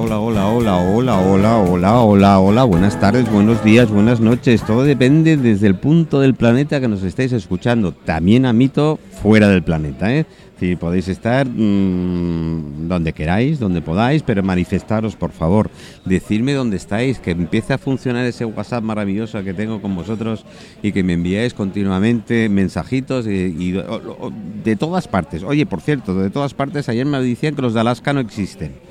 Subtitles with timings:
[0.00, 4.62] Hola, hola, hola, hola, hola, hola, hola, hola, buenas tardes, buenos días, buenas noches.
[4.64, 7.90] Todo depende desde el punto del planeta que nos estáis escuchando.
[7.90, 10.24] También amito fuera del planeta, ¿eh?
[10.60, 15.68] Si podéis estar mm, donde queráis, donde podáis, pero manifestaros, por favor.
[16.04, 20.44] Decidme dónde estáis, que empiece a funcionar ese WhatsApp maravilloso que tengo con vosotros
[20.80, 25.42] y que me enviáis continuamente mensajitos y, de todas partes.
[25.42, 28.87] Oye, por cierto, de todas partes, ayer me decían que los de Alaska no existen.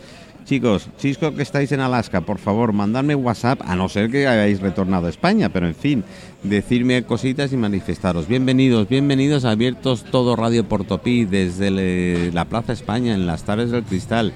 [0.47, 4.61] Chicos, chisco que estáis en Alaska, por favor, mandadme WhatsApp, a no ser que hayáis
[4.61, 6.05] retornado a España, pero en fin,
[6.41, 8.29] decirme cositas y manifestaros.
[8.29, 13.83] Bienvenidos, bienvenidos a Abiertos Todo Radio Portopí desde la Plaza España, en las Tardes del
[13.83, 14.31] Cristal.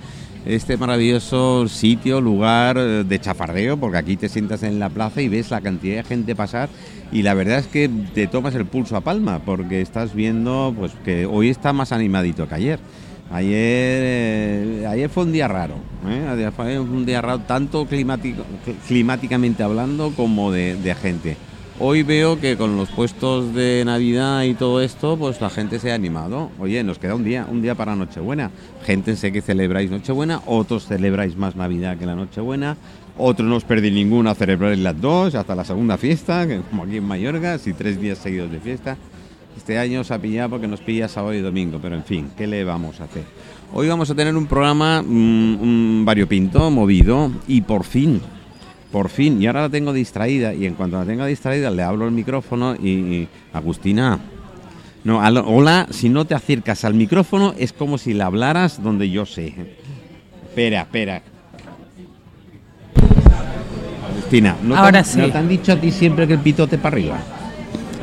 [0.46, 5.30] Este maravilloso sitio, lugar eh, de chafardeo, porque aquí te sientas en la plaza y
[5.30, 6.68] ves la cantidad de gente pasar
[7.14, 10.92] y la verdad es que te tomas el pulso a palma, porque estás viendo pues
[11.06, 12.80] que hoy está más animadito que ayer.
[13.32, 16.80] Ayer, eh, ayer fue un día raro, ¿eh?
[16.80, 17.88] Un día raro tanto
[18.88, 21.38] climáticamente hablando como de, gente.
[21.80, 25.94] Hoy veo que con los puestos de Navidad y todo esto, pues la gente se
[25.94, 26.52] ha animado.
[26.60, 28.52] Oye, nos queda un día, un día para Nochebuena.
[28.86, 32.76] Gente sé que celebráis Nochebuena, otros celebráis más Navidad que la Nochebuena,
[33.18, 37.06] otros no os perdí ninguna, celebráis las dos hasta la segunda fiesta, como aquí en
[37.06, 38.98] Mallorca, si tres días seguidos de fiesta.
[39.58, 42.48] Este año se ha pillado porque nos pilla sábado y domingo, pero en fin, ¿qué
[42.48, 43.24] le vamos a hacer?
[43.74, 48.20] Hoy vamos a tener un programa mm, un variopinto, movido, y por fin,
[48.92, 52.06] por fin, y ahora la tengo distraída, y en cuanto la tenga distraída le hablo
[52.06, 54.20] al micrófono y, y, Agustina,
[55.04, 59.10] no, al- hola, si no te acercas al micrófono es como si le hablaras donde
[59.10, 59.54] yo sé.
[60.50, 61.22] Espera, espera.
[64.12, 65.20] Agustina, ¿no, Ahora te, sí.
[65.20, 67.20] ¿no te han dicho a ti siempre que el pitote para arriba?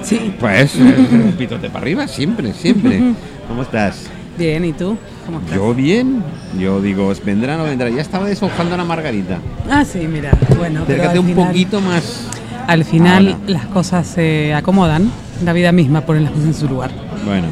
[0.03, 0.35] Sí.
[0.39, 3.01] Pues, el pitote para arriba, siempre, siempre.
[3.49, 4.07] ¿Cómo estás?
[4.39, 4.97] Bien, ¿y tú?
[5.27, 5.55] ¿Cómo estás?
[5.57, 6.23] Yo bien.
[6.59, 7.89] Yo digo, vendrá o no vendrá.
[7.91, 9.39] Ya estaba deshojando una margarita.
[9.71, 10.31] Ah, sí, mira.
[10.57, 12.27] Bueno, pero Acércate al un final, poquito más.
[12.67, 13.39] Al final Ahora.
[13.47, 15.11] las cosas se acomodan.
[15.45, 16.91] La vida misma pone las cosas en su lugar.
[17.25, 17.49] Bueno,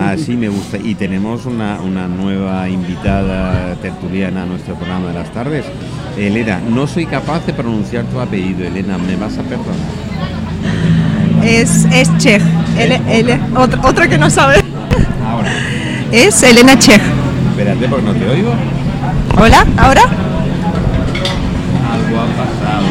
[0.00, 0.78] así me gusta.
[0.78, 5.64] Y tenemos una, una nueva invitada tertuliana a nuestro programa de las tardes.
[6.16, 10.07] Elena, no soy capaz de pronunciar tu apellido, Elena, me vas a perdonar.
[11.42, 12.42] Es, es Chej.
[13.56, 14.62] Otra, otra que no sabe.
[15.26, 15.50] Ahora,
[16.12, 17.00] Es Elena Chej.
[17.50, 18.52] espérate porque no te oigo.
[19.36, 20.02] Hola, ¿ahora?
[21.92, 22.86] Algo ha pasado.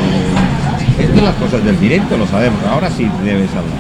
[1.00, 2.59] Esto es las cosas del directo, lo sabemos.
[2.72, 3.78] Ahora sí debes hablar.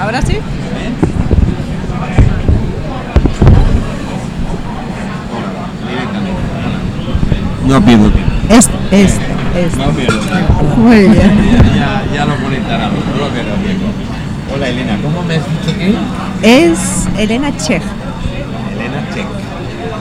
[0.00, 0.22] Ahora sí.
[0.22, 0.38] ¿Ahora sí?
[7.66, 8.32] No pierdo tiempo.
[8.50, 9.18] Es, es,
[9.56, 9.76] es.
[9.76, 10.20] No pierdo.
[10.76, 11.32] Muy bien.
[11.76, 13.86] Ya, ya lo conectarán, no lo pierdo tiempo.
[14.54, 15.94] Hola Elena, ¿cómo me has dicho que?
[16.42, 17.82] Es Elena Chej.
[18.76, 19.26] Elena Check.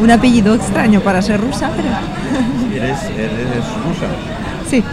[0.02, 1.90] Un apellido extraño para ser rusa, pero
[2.76, 4.08] ¿Eres, eres rusa?
[4.70, 4.84] sí.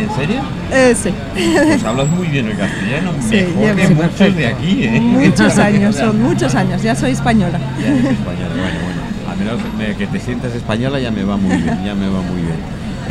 [0.00, 0.40] ¿En serio?
[0.72, 1.10] Eh, sí.
[1.34, 4.98] Pues hablas muy bien el castellano, Sí, mejor que muchos de aquí, ¿eh?
[4.98, 6.82] Muchos años, son muchos años.
[6.82, 7.58] Ya soy española.
[7.78, 9.30] Ya eres española, bueno, bueno.
[9.30, 12.22] A menos de que te sientas española ya me va muy bien, ya me va
[12.22, 12.56] muy bien.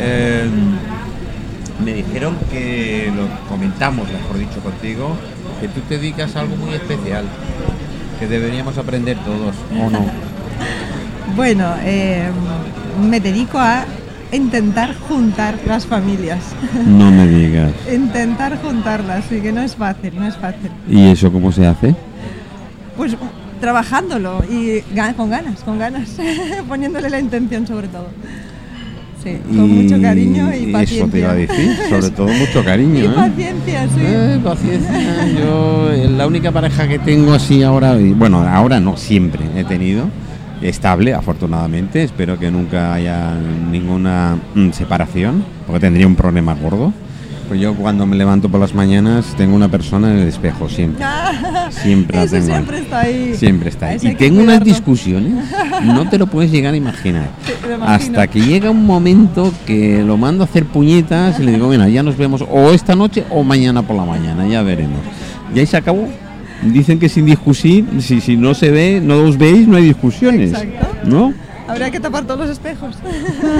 [0.02, 0.48] Eh,
[1.84, 5.16] me dijeron que lo comentamos, mejor dicho, contigo,
[5.60, 7.24] que tú te dedicas a algo muy especial,
[8.18, 10.04] que deberíamos aprender todos, ¿o no?
[11.36, 12.28] Bueno, eh,
[13.08, 13.84] me dedico a
[14.32, 16.40] intentar juntar las familias.
[16.86, 17.72] No me digas.
[17.92, 20.70] intentar juntarlas, y que no es fácil, no es fácil.
[20.88, 21.94] ¿Y eso cómo se hace?
[22.96, 23.16] Pues
[23.60, 24.82] trabajándolo y
[25.16, 26.16] con ganas, con ganas,
[26.68, 28.08] poniéndole la intención sobre todo.
[29.22, 30.96] Sí, con mucho cariño y paciencia.
[31.04, 33.00] Eso te iba a decir, sobre todo mucho cariño.
[33.00, 33.10] Y ¿eh?
[33.14, 34.00] paciencia, sí.
[34.02, 35.26] Eh, paciencia.
[35.38, 39.64] Yo, eh, la única pareja que tengo así ahora, y- bueno, ahora no, siempre he
[39.64, 40.06] tenido,
[40.62, 42.02] estable, afortunadamente.
[42.02, 43.34] Espero que nunca haya
[43.70, 46.92] ninguna mm, separación, porque tendría un problema gordo.
[47.50, 51.04] Pues yo cuando me levanto por las mañanas tengo una persona en el espejo, siempre.
[51.70, 52.62] Siempre la tengo ahí.
[52.62, 53.34] siempre está ahí.
[53.34, 53.98] Siempre está ahí.
[54.02, 55.32] Y tengo unas discusiones,
[55.82, 57.28] no te lo puedes llegar a imaginar.
[57.50, 57.52] Sí.
[57.84, 61.88] Hasta que llega un momento que lo mando a hacer puñetas y le digo, bueno,
[61.88, 65.00] ya nos vemos o esta noche o mañana por la mañana, ya veremos.
[65.52, 66.08] Y ahí se acabó.
[66.62, 70.52] Dicen que sin discutir, si, si no se ve, no os veis, no hay discusiones.
[70.52, 70.86] Exacto.
[71.04, 71.34] ¿No?
[71.66, 72.94] Habría que tapar todos los espejos.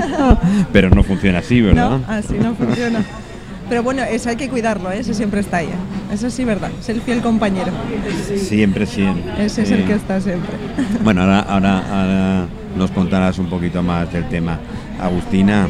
[0.72, 1.98] Pero no funciona así, ¿verdad?
[1.98, 3.04] No, así no funciona.
[3.70, 4.99] Pero bueno, eso hay que cuidarlo, ¿eh?
[4.99, 5.69] ese siempre está ahí.
[5.69, 6.12] ¿eh?
[6.12, 6.72] Eso sí, verdad.
[6.81, 7.70] Es el fiel compañero.
[8.37, 9.44] Siempre, siempre.
[9.46, 10.50] Ese es el que está siempre.
[11.05, 12.46] Bueno, ahora, ahora, ahora
[12.76, 14.58] nos contarás un poquito más del tema.
[15.00, 15.69] Agustina,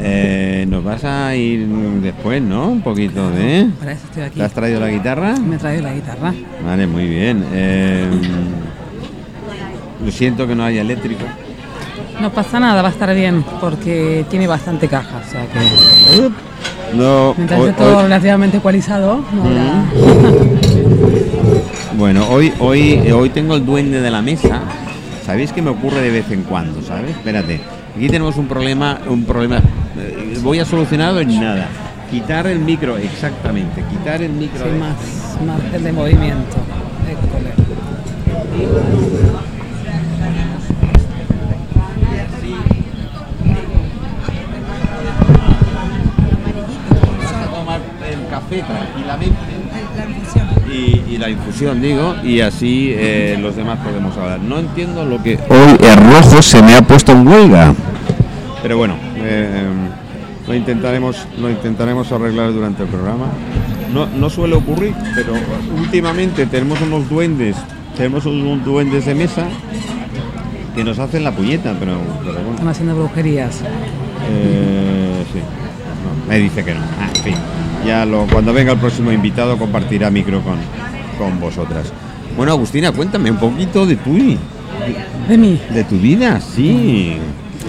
[0.00, 2.70] eh, nos vas a ir después, ¿no?
[2.70, 3.68] Un poquito de...
[3.78, 4.38] Para eso estoy aquí.
[4.38, 5.36] ¿Te has traído la guitarra?
[5.36, 6.32] Me trae la guitarra.
[6.64, 7.44] Vale, muy bien.
[7.52, 8.08] Eh,
[10.02, 11.24] lo siento que no haya eléctrico.
[12.20, 15.20] No pasa nada, va a estar bien, porque tiene bastante caja.
[15.26, 19.84] O sea que No, mientras hoy- todo hoy- relativamente ecualizado, no habrá-
[21.96, 24.60] bueno, hoy, hoy, hoy tengo el duende de la mesa.
[25.24, 26.82] ¿Sabéis que me ocurre de vez en cuando?
[26.82, 27.10] ¿Sabes?
[27.10, 27.60] Espérate.
[27.96, 29.58] Aquí tenemos un problema, un problema.
[29.98, 31.66] eh, Voy a solucionarlo en nada.
[32.10, 33.82] Quitar el micro, exactamente.
[33.90, 34.64] Quitar el micro.
[34.64, 34.96] Sí, de- más,
[35.72, 36.56] más de movimiento.
[37.06, 37.67] École.
[51.66, 54.40] Digo, y así eh, los demás podemos hablar.
[54.40, 57.74] No entiendo lo que hoy el rojo se me ha puesto en huelga.
[58.62, 59.66] Pero bueno, eh,
[60.46, 63.26] lo intentaremos, lo intentaremos arreglar durante el programa.
[63.92, 65.32] No, no suele ocurrir, pero
[65.76, 67.56] últimamente tenemos unos duendes,
[67.96, 69.48] tenemos unos duendes de mesa
[70.76, 72.50] que nos hacen la puñeta, pero, pero bueno.
[72.52, 73.62] Están haciendo brujerías.
[74.30, 75.40] Eh, sí.
[75.40, 76.80] No, me dice que no.
[77.00, 77.34] Ah, en fin.
[77.84, 80.56] Ya lo, cuando venga el próximo invitado compartirá micro con,
[81.18, 81.92] con vosotras.
[82.36, 84.14] Bueno, Agustina, cuéntame un poquito de tu,
[85.28, 85.60] De mí.
[85.74, 87.16] de tu vida, sí.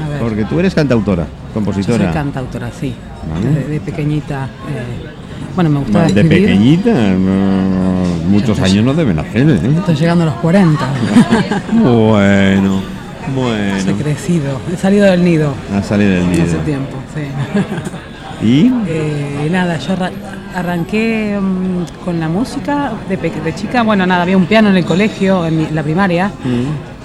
[0.05, 0.19] A ver.
[0.19, 2.11] Porque tú eres cantautora, Yo soy compositora.
[2.11, 2.93] cantautora, sí.
[3.33, 3.49] Vale.
[3.61, 4.45] De, de pequeñita.
[4.45, 5.09] eh,
[5.55, 6.45] bueno, me gustaba de escribir.
[6.47, 9.59] pequeñita, no, muchos Entonces- años no deben hacer, ¿eh?
[9.77, 10.85] Estoy llegando a los 40.
[11.73, 12.81] Bueno,
[13.27, 13.97] He bueno.
[13.97, 14.59] crecido.
[14.71, 16.59] He salido del nido Ha salido del hace nido.
[16.59, 17.21] tiempo, sí.
[18.41, 18.71] ¿Y?
[18.87, 20.11] Eh, nada, yo arra-
[20.55, 23.83] arranqué mm, con la música de, de chica.
[23.83, 26.31] Bueno, nada, había un piano en el colegio, en mi- la primaria.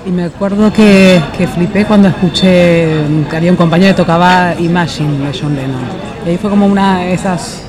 [0.06, 4.54] Y me acuerdo que, que flipé cuando escuché mm, que había un compañero que tocaba
[4.58, 5.80] Imagine de John Lennon.
[6.26, 7.62] Y ahí fue como una de esas.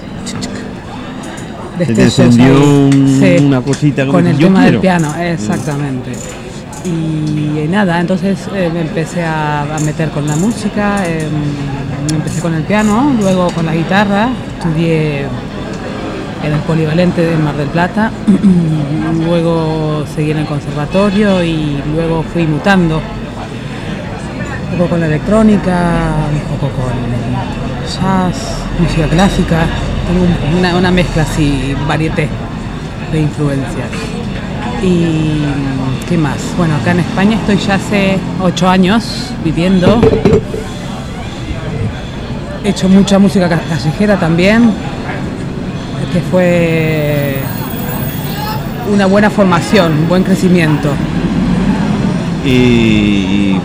[1.77, 4.71] Se te encendió un- una cosita como con el yo tema quiero.
[4.73, 6.11] del piano, exactamente.
[6.85, 11.27] Y, eh, nada, entonces eh, me empecé a, a meter con la música, eh,
[12.13, 15.25] empecé con el piano, luego con la guitarra, estudié
[16.43, 18.11] en el polivalente de Mar del Plata,
[19.25, 23.01] luego seguí en el conservatorio y luego fui mutando,
[24.71, 26.93] un poco con la electrónica, un poco con
[27.85, 29.65] jazz, música clásica,
[30.57, 32.29] una, una mezcla así, varieté
[33.11, 33.89] de influencias.
[34.83, 35.41] Y
[36.07, 39.99] qué más, bueno, acá en España estoy ya hace ocho años viviendo.
[42.65, 44.71] He hecho mucha música ca- callejera también,
[46.11, 47.35] que fue
[48.91, 50.89] una buena formación, un buen crecimiento.
[52.43, 53.61] Y, y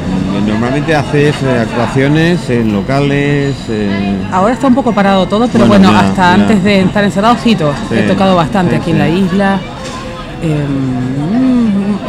[0.47, 3.55] normalmente haces eh, actuaciones en locales.
[3.71, 6.35] eh, Ahora está un poco parado todo, pero Bueno, bueno, ya, hasta ya.
[6.35, 7.57] antes de estar encerrado, sí,
[7.93, 9.59] he tocado bastante sí, aquí en la isla.
[10.43, 11.40] Eh, mm,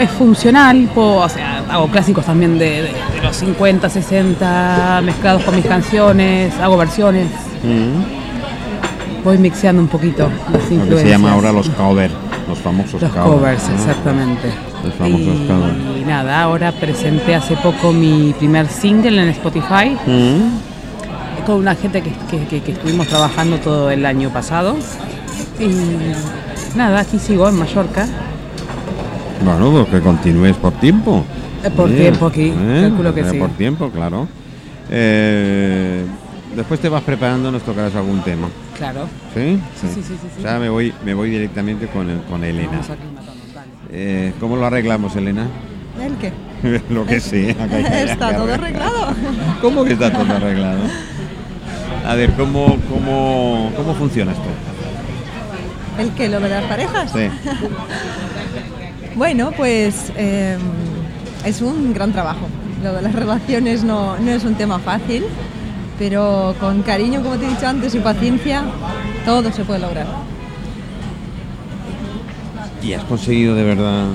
[0.01, 5.43] es funcional, puedo- o sea, hago clásicos también de, de- de los 50, 60, mezclados
[5.43, 7.27] con mis canciones, hago versiones,
[7.63, 11.01] mm, voy mixeando un poquito las lo que influencias.
[11.01, 12.13] se llama ahora los covers,
[12.47, 13.29] los famosos Los covers.
[13.61, 13.75] covers, ¿no?
[13.75, 14.49] exactamente.
[14.83, 15.75] Los famosos y, covers.
[16.01, 22.01] y nada, ahora presenté hace poco mi primer single en Spotify Mm, con una gente
[22.01, 24.75] que, que- que- que estuvimos trabajando todo el año pasado.
[25.59, 25.69] Y
[26.75, 28.07] nada, aquí sigo en Mallorca.
[29.43, 31.23] Bueno, pues que continúes por tiempo.
[31.63, 33.37] Eh, por Sí, tiempo aquí, calculo que eh, sí.
[33.37, 34.27] Por tiempo, claro.
[34.89, 36.03] Eh,
[36.55, 38.47] después te vas preparando, nos tocarás algún tema.
[38.77, 39.07] Claro.
[39.33, 39.59] ¿Sí?
[39.79, 40.39] Sí, sí, sí, sí, sí.
[40.39, 42.71] O sea, me voy, me voy directamente con, con Elena.
[42.71, 42.87] Vamos.
[43.91, 45.47] Eh, ¿Cómo lo arreglamos, Elena?
[46.01, 46.31] ¿El qué?
[46.93, 47.53] lo que sea.
[47.69, 49.07] que haya Está que todo arreglado.
[49.61, 50.81] ¿Cómo que está todo arreglado?
[52.05, 54.43] A ver, ¿cómo, cómo, cómo funciona esto?
[55.99, 56.29] ¿El qué?
[56.29, 57.11] ¿Lo de las parejas?
[57.11, 57.27] Sí.
[59.15, 60.57] Bueno, pues eh,
[61.45, 62.47] es un gran trabajo.
[62.83, 65.23] Lo de las relaciones no, no es un tema fácil,
[65.99, 68.63] pero con cariño, como te he dicho antes, y paciencia,
[69.25, 70.07] todo se puede lograr.
[72.81, 74.05] ¿Y has conseguido de verdad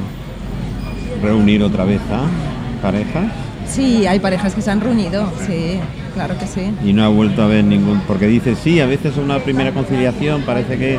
[1.23, 3.27] reunir otra vez a parejas?
[3.69, 5.79] Sí, hay parejas que se han reunido, sí,
[6.15, 6.73] claro que sí.
[6.85, 8.01] Y no ha vuelto a ver ningún...
[8.07, 10.99] Porque dices, sí, a veces una primera conciliación parece que...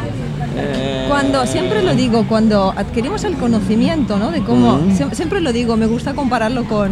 [1.08, 4.32] Cuando, siempre lo digo, cuando adquirimos el conocimiento, ¿no?
[4.32, 4.92] De cómo, Mm.
[4.98, 6.92] siem- siempre lo digo, me gusta compararlo con,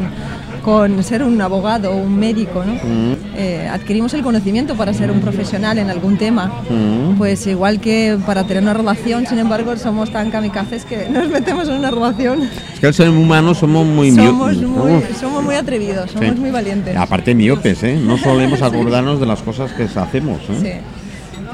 [0.64, 2.74] con ser un abogado o un médico, ¿no?
[3.38, 6.52] Eh, adquirimos el conocimiento para ser un profesional en algún tema.
[7.18, 11.68] Pues igual que para tener una relación, sin embargo, somos tan kamikazes que nos metemos
[11.68, 12.44] en una relación.
[12.74, 16.40] Es que el ser humano somos muy Somos muy, somos muy atrevidos, somos Sí.
[16.40, 16.96] muy valientes.
[16.98, 18.00] Aparte miopes, ¿eh?
[18.02, 20.60] No solemos acordarnos de las cosas que hacemos, ¿eh?
[20.62, 20.95] Sí.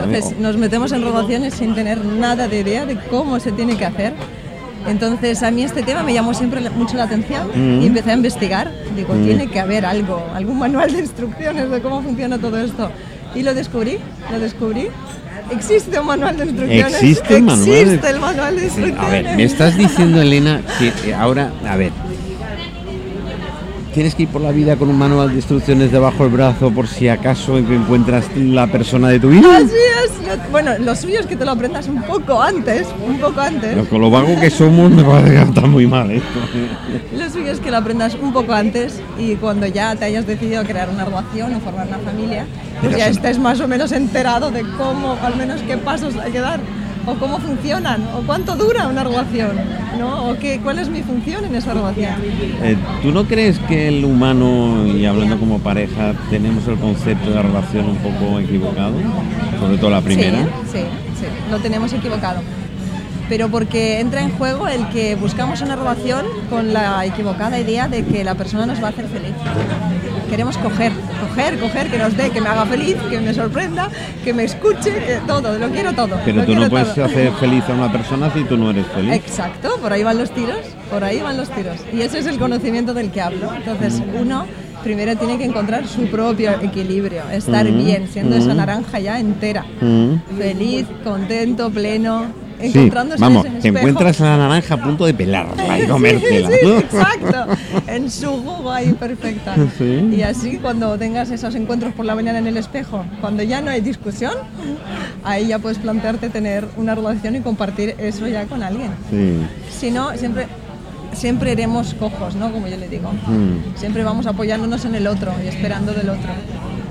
[0.03, 3.85] Entonces nos metemos en relaciones sin tener nada de idea de cómo se tiene que
[3.85, 4.13] hacer.
[4.87, 7.47] Entonces a mí este tema me llamó siempre mucho la atención
[7.81, 8.71] y empecé a investigar.
[8.95, 12.89] Digo, tiene que haber algo, algún manual de instrucciones de cómo funciona todo esto.
[13.35, 13.97] Y lo descubrí,
[14.31, 14.87] lo descubrí.
[15.51, 16.93] Existe un manual de instrucciones.
[16.95, 19.05] Existe un manual de- Existe el manual de instrucciones.
[19.05, 21.91] A ver, me estás diciendo, Elena, que eh, ahora, a ver,
[23.93, 26.87] tienes que ir por la vida con un manual de instrucciones debajo del brazo por
[26.87, 29.57] si acaso encuentras la persona de tu vida.
[29.57, 29.65] Así
[30.05, 30.27] es.
[30.27, 33.69] Lo- bueno, lo suyo es que te lo aprendas un poco antes, un poco antes.
[33.73, 36.39] Pero con lo vago que somos me parece que está muy mal esto.
[37.17, 40.63] Lo suyo es que lo aprendas un poco antes y cuando ya te hayas decidido
[40.63, 42.45] crear una relación o formar una familia,
[42.81, 46.39] pues ya estés más o menos enterado de cómo, al menos qué pasos hay que
[46.39, 46.59] dar,
[47.05, 49.51] o cómo funcionan, o cuánto dura una relación,
[49.99, 50.29] ¿no?
[50.29, 52.13] O qué, cuál es mi función en esa relación.
[52.63, 57.41] Eh, ¿Tú no crees que el humano, y hablando como pareja, tenemos el concepto de
[57.41, 58.93] relación un poco equivocado?
[59.59, 60.43] Sobre todo la primera.
[60.71, 60.83] Sí, sí,
[61.19, 62.41] sí, lo tenemos equivocado.
[63.31, 68.03] Pero porque entra en juego el que buscamos una relación con la equivocada idea de
[68.03, 69.31] que la persona nos va a hacer feliz.
[70.29, 70.91] Queremos coger,
[71.29, 73.87] coger, coger, que nos dé, que me haga feliz, que me sorprenda,
[74.25, 76.17] que me escuche, que todo, lo quiero todo.
[76.25, 77.05] Pero tú no puedes todo.
[77.05, 79.13] hacer feliz a una persona si tú no eres feliz.
[79.13, 80.59] Exacto, por ahí van los tiros,
[80.89, 81.77] por ahí van los tiros.
[81.93, 83.53] Y ese es el conocimiento del que hablo.
[83.55, 84.45] Entonces, uno
[84.83, 90.15] primero tiene que encontrar su propio equilibrio, estar bien, siendo esa naranja ya entera, Mm.
[90.37, 92.25] feliz, contento, pleno,
[92.61, 93.87] Sí, encontrándose vamos, en ese te espejo.
[93.87, 96.49] encuentras a la naranja a punto de pelarla y Sí, comértela.
[96.49, 97.45] sí, exacto,
[97.87, 99.55] en su jugo ahí perfecta.
[99.77, 100.09] Sí.
[100.15, 103.71] Y así cuando tengas esos encuentros por la mañana en el espejo, cuando ya no
[103.71, 104.33] hay discusión,
[105.23, 108.91] ahí ya puedes plantearte tener una relación y compartir eso ya con alguien.
[109.09, 109.37] Sí.
[109.79, 110.47] Si no, siempre,
[111.13, 112.51] siempre iremos cojos, ¿no?
[112.51, 113.11] Como yo le digo.
[113.27, 113.77] Mm.
[113.77, 116.31] Siempre vamos apoyándonos en el otro y esperando del otro.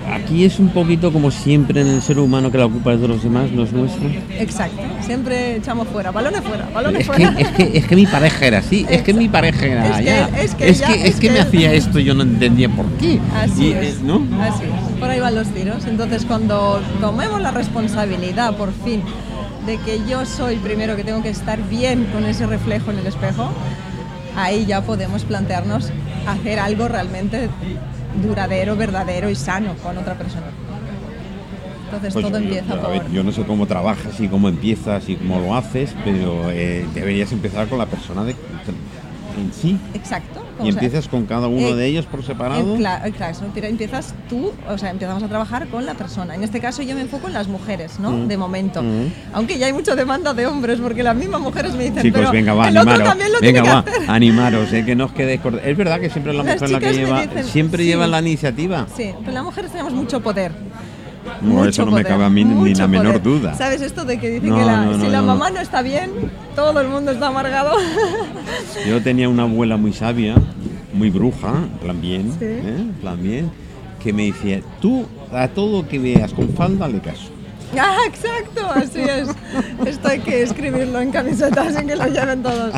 [0.08, 3.08] Aquí es un poquito como siempre en el ser humano que la culpa es de
[3.08, 4.08] los demás, no es nuestra.
[4.38, 4.80] Exacto.
[5.02, 7.38] Siempre echamos fuera, balones fuera, balones Es que, fuera.
[7.40, 10.10] es, que, es que mi pareja era así, es que mi pareja era Es que-
[10.10, 10.28] allá.
[10.40, 12.86] es que es ya- que, es que me hacía esto y yo no entendía por
[12.92, 13.20] qué.
[13.36, 13.94] Así Y, es.
[13.94, 14.22] eh, ¿no?
[14.42, 14.98] Así es.
[14.98, 15.84] Por ahí van los tiros.
[15.86, 19.02] Entonces, cuando tomemos la responsabilidad, por fin,
[19.66, 23.06] de que yo soy primero que tengo que estar bien con ese reflejo en el
[23.06, 23.50] espejo,
[24.36, 25.90] ahí ya podemos plantearnos
[26.26, 27.48] hacer algo realmente
[28.22, 30.46] duradero, verdadero y sano con otra persona.
[31.86, 32.90] Entonces Pues todo yo- empieza yo, a por...
[32.92, 36.86] ver, yo no sé cómo trabajas y cómo empiezas y cómo lo haces, pero eh,
[36.94, 39.76] deberías empezar con la persona de, en sí.
[39.94, 40.42] Exacto.
[40.66, 40.82] Y sea.
[40.82, 42.76] empiezas con cada uno Eh, de ellos por separado.
[42.76, 43.36] Cla- Claro,
[43.68, 46.34] empiezas tú, o sea, empezamos a trabajar con la persona.
[46.34, 48.10] En este caso yo me enfoco en las mujeres, ¿no?
[48.12, 48.28] Mm.
[48.28, 48.82] De momento.
[48.82, 49.06] Mm.
[49.32, 52.32] Aunque ya hay mucha demanda de hombres, porque las mismas mujeres me dicen, Chicos, pero
[52.32, 53.08] venga, va, el otro animaros.
[53.08, 54.10] también lo Venga, tiene va, que hacer.
[54.10, 55.60] animaros, eh, que no os quedéis cortos.
[55.64, 57.88] Es verdad que siempre es la Las mujer la que lleva, dicen, siempre sí.
[57.88, 58.86] lleva la iniciativa.
[58.96, 60.52] Sí, pero las mujeres tenemos mucho poder.
[61.40, 63.22] No, Mucho eso no me cabe a mí ni la menor poder.
[63.40, 63.54] duda.
[63.54, 65.80] ¿Sabes esto de que dicen No, que la- no, no, si la mamá no está
[65.82, 66.10] bien,
[66.54, 67.72] todo el mundo está amargado?
[68.88, 70.34] Yo tenía una abuela muy sabia,
[70.92, 71.52] muy bruja,
[72.00, 72.44] bien, Sí.
[72.44, 72.84] ¿eh?
[73.14, 73.50] bien,
[74.02, 77.30] que me decía, tú a todo que veas con falda le caso.
[77.78, 79.28] Ah, exacto, así es.
[79.86, 82.74] Esto hay que escribirlo en camisetas y que lo lleven todos.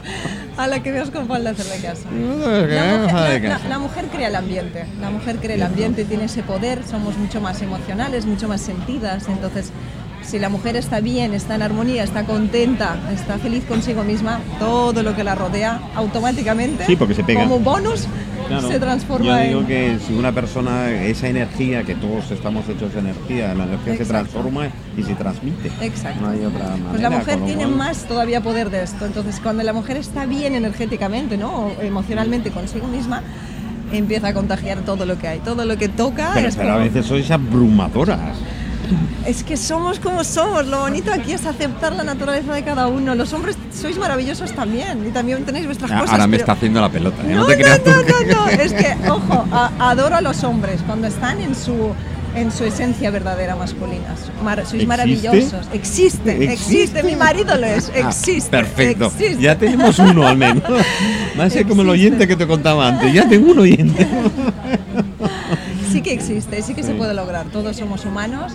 [0.59, 2.03] A la que veas con falda hacerle caso.
[2.11, 6.25] La mujer, la- la- la mujer crea el ambiente, la mujer crea el ambiente, tiene
[6.25, 9.71] ese poder, somos mucho más emocionales, mucho más sentidas, entonces
[10.23, 15.03] si la mujer está bien, está en armonía, está contenta, está feliz consigo misma, todo
[15.03, 17.43] lo que la rodea automáticamente, Sí, porque se pega.
[17.43, 18.07] como bonus,
[18.59, 18.69] Claro.
[18.73, 19.67] se transforma Yo digo en...
[19.67, 24.03] que si una persona, esa energía, que todos estamos hechos de energía, la energía se
[24.03, 24.31] Exacto.
[24.31, 25.71] transforma y se transmite.
[25.81, 26.21] Exacto.
[26.23, 26.89] No hay otra manera.
[26.91, 29.07] Pues la mujer tiene cual- más todavía poder de esto.
[29.07, 31.67] Entonces, cuando la mujer está bien energéticamente, ¿no?
[31.67, 33.23] O emocionalmente consigo misma,
[33.93, 36.31] empieza a contagiar todo lo que hay, todo lo que toca.
[36.35, 38.37] Pero, es, pero a como- veces sois abrumadoras.
[39.27, 40.67] Es que somos como somos.
[40.67, 43.15] Lo bonito aquí es aceptar la naturaleza de cada uno.
[43.15, 46.13] Los hombres sois maravillosos también y también tenéis vuestras Ah, cosas.
[46.13, 47.23] Ahora me pero- está haciendo la pelota.
[47.23, 47.35] ¿eh?
[47.35, 48.49] No, No, te no, creas no, que- no, no.
[48.49, 51.93] Es que, ojo, a- adoro a los hombres cuando están en su
[52.35, 54.07] en su esencia verdadera masculina.
[54.43, 54.87] Mar- sois ¿Existe?
[54.87, 55.53] maravillosos.
[55.75, 57.03] Existe, existe, ¿Existe?
[57.03, 57.93] Mi marido lo es.
[57.95, 58.51] Ah, Existe.
[58.51, 59.05] perfecto.
[59.09, 59.43] existe.
[59.43, 60.63] Ya tenemos uno al menos.
[61.39, 63.13] A ser como el oyente que te contaba antes.
[63.13, 64.07] Ya tengo un oyente.
[66.03, 67.47] Sí que existe, sí que se puede lograr.
[67.47, 68.53] Todos somos humanos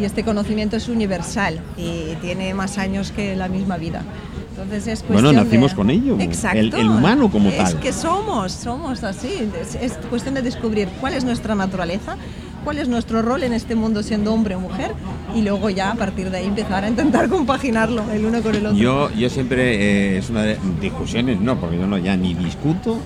[0.00, 4.02] y este conocimiento es universal y tiene más años que la misma vida.
[4.50, 6.58] Entonces es Bueno, nacimos de- con ello, Exacto.
[6.58, 7.78] el- el humano como es tal.
[7.78, 9.28] que somos, somos así.
[9.62, 12.16] Es, es cuestión de descubrir cuál es nuestra naturaleza,
[12.64, 14.90] cuál es nuestro rol en este mundo siendo hombre o mujer
[15.36, 18.66] y luego ya a partir de ahí empezar a intentar compaginarlo el uno con el
[18.66, 18.76] otro.
[18.78, 22.98] Yo, yo siempre, eh, es una de discusiones, no, porque yo no ya ni discuto,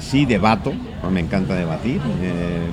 [0.00, 0.72] sí debato,
[1.12, 2.00] me encanta debatir.
[2.22, 2.66] eh,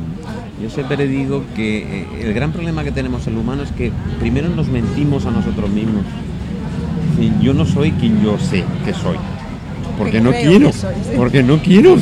[0.62, 4.48] yo siempre digo que eh, el gran problema que tenemos el humano es que primero
[4.50, 6.04] nos mentimos a nosotros mismos.
[7.18, 9.18] Sí, yo no soy quien yo sé que soy.
[9.98, 11.12] Porque Que no quiero, que soy, sí.
[11.16, 11.96] porque no quiero,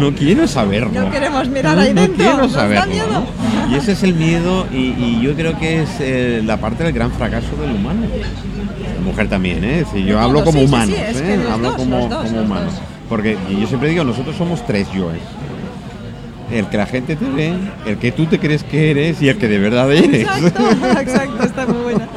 [0.00, 1.02] no quiero saberlo.
[1.02, 2.94] No queremos mirar ahí no dentro, quiero saberlo.
[3.12, 3.70] ¿no?
[3.70, 6.92] Y ese es el miedo y, y yo creo que es eh, la parte del
[6.94, 8.00] gran fracaso del humano.
[9.02, 9.80] Mujer también, ¿eh?
[9.80, 11.40] Es decir, yo hablo como humanos, es ¿eh?
[11.50, 12.74] Hablo como, humanos.
[13.08, 15.20] Porque yo siempre digo, nosotros somos tres yoes.
[16.50, 17.54] El que la gente te ve,
[17.86, 20.22] el que tú te crees que eres y el que de verdad eres.
[20.26, 22.08] Exacto, exacto, está muy buena.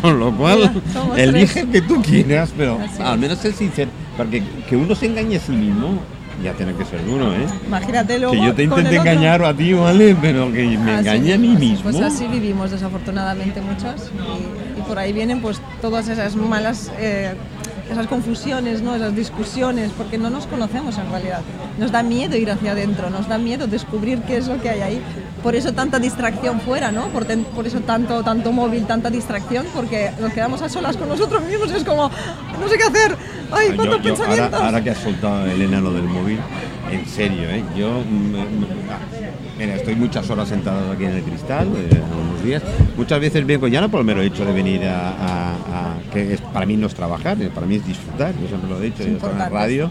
[0.00, 0.72] Con lo cual,
[1.10, 3.20] Mira, elige el que tú quieras, pero Así al es.
[3.20, 3.90] menos ser sincero.
[4.16, 5.98] Porque que uno se engañe a sí mismo,
[6.44, 7.46] ya tiene que ser uno, ¿eh?
[7.66, 8.32] Imagínate luego.
[8.34, 8.78] Que yo te otro.
[8.80, 10.16] engañar a ti, ¿vale?
[10.20, 11.90] Pero que me Así engañe a mí mismo.
[11.90, 14.10] Pues así vivimos desafortunadamente muchos
[14.71, 17.32] y por ahí vienen pues todas esas malas, eh,
[17.90, 18.94] esas confusiones, ¿no?
[18.94, 21.40] esas discusiones, porque no nos conocemos en realidad.
[21.78, 24.80] Nos da miedo ir hacia adentro, nos da miedo descubrir qué es lo que hay
[24.82, 25.02] ahí.
[25.42, 27.08] Por eso tanta distracción fuera, ¿no?
[27.08, 31.08] Por, ten- por eso tanto, tanto móvil, tanta distracción, porque nos quedamos a solas con
[31.08, 32.08] nosotros mismos y es como,
[32.60, 33.16] no sé qué hacer,
[33.50, 34.60] ay, Yo- cuántos yo- ahora, pensamientos.
[34.62, 36.38] ahora que has soltado Elena lo del móvil,
[36.92, 37.64] en serio, ¿eh?
[37.76, 37.88] Yo
[38.90, 38.98] ah,
[39.58, 42.62] mira, estoy muchas horas sentado aquí en el cristal, eh, algunos días.
[42.96, 46.34] Muchas veces vengo ya no por el mero hecho de venir a, a- a- que
[46.34, 48.32] es, para mí no es trabajar, para mí es disfrutar.
[48.40, 49.90] Yo siempre lo he dicho, yo estoy en la radio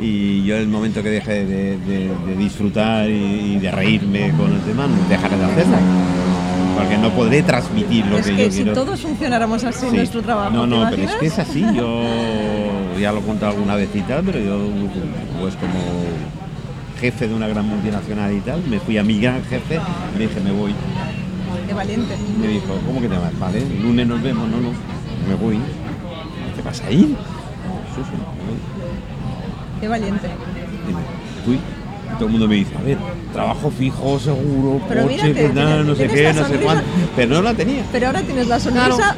[0.00, 4.52] y yo el momento que deje de, de- de disfrutar y, y de reírme con
[4.52, 5.76] el tema, dejaré de hacerlo.
[6.76, 8.72] Porque no podré transmitir lo es que, que yo si quiero.
[8.72, 11.64] todos funcionáramos así en nuestro trabajo, No, ¿te no, pero es que es así.
[11.74, 12.02] Yo
[13.00, 14.58] ya lo he contado alguna vez y tal, pero yo,
[15.40, 15.74] pues como
[17.00, 19.80] jefe de una gran multinacional y tal, me fui a mi gran jefe
[20.14, 20.72] y le dije, me voy.
[21.66, 22.14] Qué valiente.
[22.40, 23.36] Me dijo, ¿cómo que te vas?
[23.40, 24.68] Vale, el lunes nos vemos, no, no,
[25.28, 25.58] me voy.
[26.56, 27.06] ¿Te vas a ir?
[27.94, 28.16] Sí, sí.
[29.80, 30.28] Qué valiente.
[31.44, 31.54] Fui.
[31.56, 32.96] Y todo el mundo me dice, a ver,
[33.32, 36.84] trabajo fijo, seguro, Pero coche, que tienes- no sé qué, la no sé cuánto.
[37.14, 37.82] Pero no la tenía.
[37.92, 39.14] Pero ahora tienes la sonrisa Claro.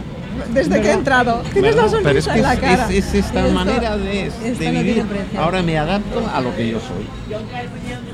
[0.53, 1.43] desde que he entrado.
[1.53, 2.85] Tienes la sonrisa pero es que en la cara.
[2.91, 5.05] Es, es esta esto- manera de, de no vivir.
[5.39, 7.39] Ahora me adapto a lo que yo soy.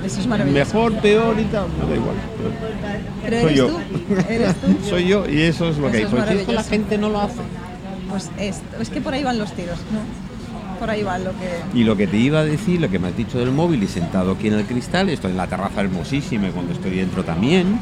[0.04, 0.74] Eso es maravilloso.
[0.74, 2.16] Mejor, peor y tal, me da igual.
[3.24, 3.66] Pero soy eres yo.
[3.68, 3.80] tú.
[4.28, 4.66] Eres tú.
[4.90, 6.02] Soy yo y eso es lo que hay.
[6.04, 7.40] Eso es Pues esto la gente no lo hace.
[8.10, 10.25] Pues es, es que por ahí van los tiros, ¿no?
[10.78, 11.78] Por ahí va lo que.
[11.78, 13.88] Y lo que te iba a decir, lo que me has dicho del móvil y
[13.88, 17.78] sentado aquí en el cristal, estoy en la terraza hermosísima y cuando estoy dentro también,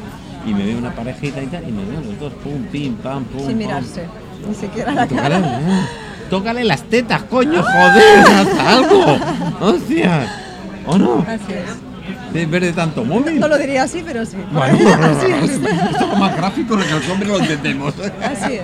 [0.47, 3.25] y me veo una parejita y tal, y me veo los dos, pum, pim, pam,
[3.25, 3.47] pum.
[3.47, 4.07] Sin mirarse.
[4.49, 5.61] Ni siquiera la Tócale, cara.
[5.69, 5.89] ah,
[6.31, 9.19] tócale las tetas, coño, joder, haz algo.
[9.61, 10.41] Hostia.
[10.87, 11.25] ¿O no?
[11.27, 11.95] Así es.
[12.33, 13.39] ¿De ver de tanto móvil?
[13.39, 14.37] No lo diría así, pero sí.
[14.53, 15.51] Bueno, así es.
[15.53, 17.95] esto es más gráfico que los hombres lo entendemos.
[18.23, 18.63] Así es.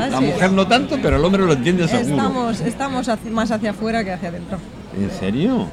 [0.00, 2.16] Así La mujer no tanto, pero el hombre lo entiende seguro.
[2.16, 4.58] Estamos, estamos más hacia afuera que hacia adentro.
[4.98, 5.68] ¿En serio?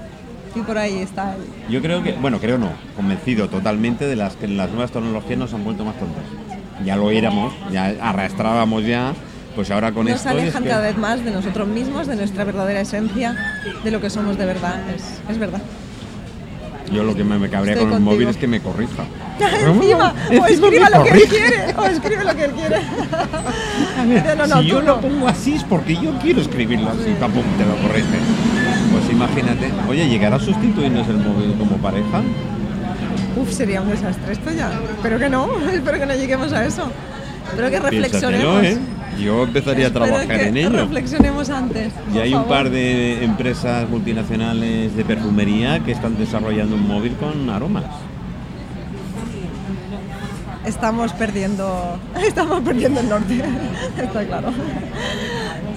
[0.55, 1.71] Y por ahí está el.
[1.71, 5.53] Yo creo que, bueno, creo no, convencido totalmente de las que las nuevas tecnologías nos
[5.53, 6.23] han vuelto más tontas.
[6.85, 9.13] Ya lo éramos, ya arrastrábamos ya,
[9.55, 10.29] pues ahora con Nos esto.
[10.29, 13.35] es alejan cada vez más de nosotros mismos, de nuestra verdadera esencia,
[13.83, 14.81] de lo que somos de verdad.
[14.93, 15.61] Es, es verdad.
[16.91, 18.29] Yo lo que me, me Estoy con el móvil contigo.
[18.31, 19.03] es que me corrija.
[19.67, 22.77] Encima, o escriba lo que él quiere, o escribe lo que él quiere.
[24.35, 25.01] No, no, si yo tú lo no.
[25.01, 28.19] pongo así es porque yo quiero escribirlo así, tampoco te lo corrige.
[28.91, 32.21] Pues imagínate, oye, ¿llegará a sustituirnos el móvil como pareja?
[33.37, 34.71] Uf, sería un desastre esto ya.
[34.97, 36.91] Espero que no, espero que no lleguemos a eso.
[37.49, 38.63] Espero que Piénsatelo, reflexionemos.
[38.63, 38.77] ¿eh?
[39.19, 40.69] Yo empezaría a trabajar en ello.
[40.69, 41.93] reflexionemos antes.
[42.13, 47.49] Y hay un par de empresas multinacionales de perfumería que están desarrollando un móvil con
[47.49, 47.85] aromas.
[50.65, 53.41] Estamos perdiendo, estamos perdiendo el norte,
[54.01, 54.49] está claro.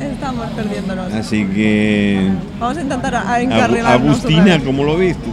[0.00, 1.12] Estamos perdiéndonos.
[1.12, 2.30] Así que.
[2.60, 4.58] Vamos a intentar a- encarrilarnos Agustina.
[4.60, 5.30] ¿cómo lo ves tú?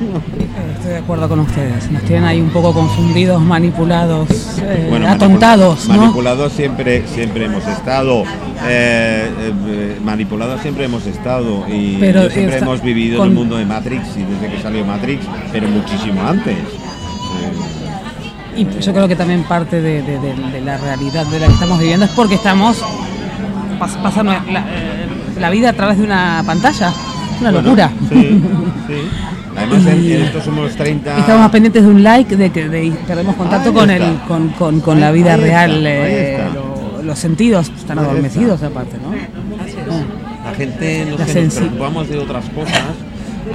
[0.76, 1.90] Estoy de acuerdo con ustedes.
[1.90, 4.28] Nos tienen ahí un poco confundidos, manipulados,
[4.62, 5.96] eh, Bueno, atontados, ¿no?
[5.96, 8.22] Manipulados siempre, siempre hemos estado.
[8.66, 9.30] eh,
[9.66, 11.66] eh, manipulados siempre hemos estado.
[11.68, 15.24] Y Pero siempre hemos vivido en el mundo de Matrix y desde que salió Matrix,
[15.52, 16.56] pero muchísimo antes.
[18.56, 21.52] Y yo creo que también parte de, de- de- de la realidad de la que
[21.52, 22.82] estamos viviendo es porque estamos
[23.78, 24.64] pas- pasando la,
[25.38, 26.92] la vida a través de una pantalla.
[27.40, 27.90] Una bueno, locura.
[28.08, 28.42] Sí,
[28.88, 28.94] sí.
[29.60, 31.18] Además, en, en estos somos 30.
[31.18, 34.80] Estamos más pendientes de un like, de que de- perdemos contacto con, el, con, con-
[34.80, 35.82] con Ahí- la vida está, real.
[35.86, 39.12] eh, lo- los sentidos están Ahí adormecidos aparte, ¿no?
[39.12, 40.52] Ah.
[40.56, 42.82] gente La nos preocupamos de otras cosas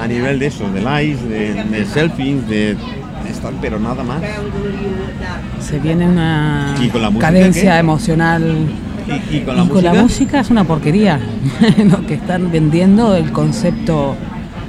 [0.02, 2.76] a nivel de eso, de likes, de, de selfies, de
[3.30, 4.22] estar, pero nada más.
[5.60, 7.78] Se viene una ¿Y con la música cadencia qué?
[7.80, 8.56] emocional.
[9.32, 9.74] Y, y con la y música.
[9.90, 11.20] con la música es una porquería.
[11.90, 14.16] Lo que están vendiendo, el concepto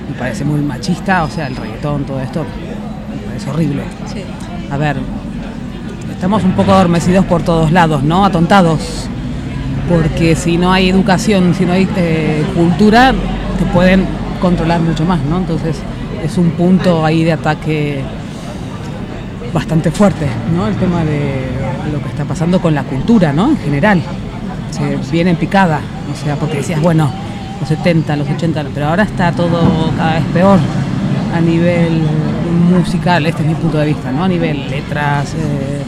[0.09, 3.83] me parece muy machista, o sea, el reggaetón, todo esto, me parece horrible.
[4.13, 4.23] Sí.
[4.71, 4.97] A ver,
[6.13, 8.25] estamos un poco adormecidos por todos lados, ¿no?
[8.25, 9.09] Atontados.
[9.89, 13.13] Porque si no hay educación, si no hay eh, cultura,
[13.59, 14.05] te pueden
[14.41, 15.39] controlar mucho más, ¿no?
[15.39, 15.77] Entonces
[16.25, 18.03] es un punto ahí de ataque
[19.53, 20.67] bastante fuerte, ¿no?
[20.67, 21.47] El tema de
[21.93, 23.51] lo que está pasando con la cultura, ¿no?
[23.51, 24.03] En general.
[24.71, 25.81] Se viene en picada,
[26.13, 27.11] o sea, porque decías, bueno,
[27.61, 30.59] los 70, los 80, pero ahora está todo cada vez peor
[31.35, 32.03] a nivel
[32.71, 34.25] musical, este es mi punto de vista, ¿no?
[34.25, 35.35] A nivel letras.
[35.35, 35.83] eh,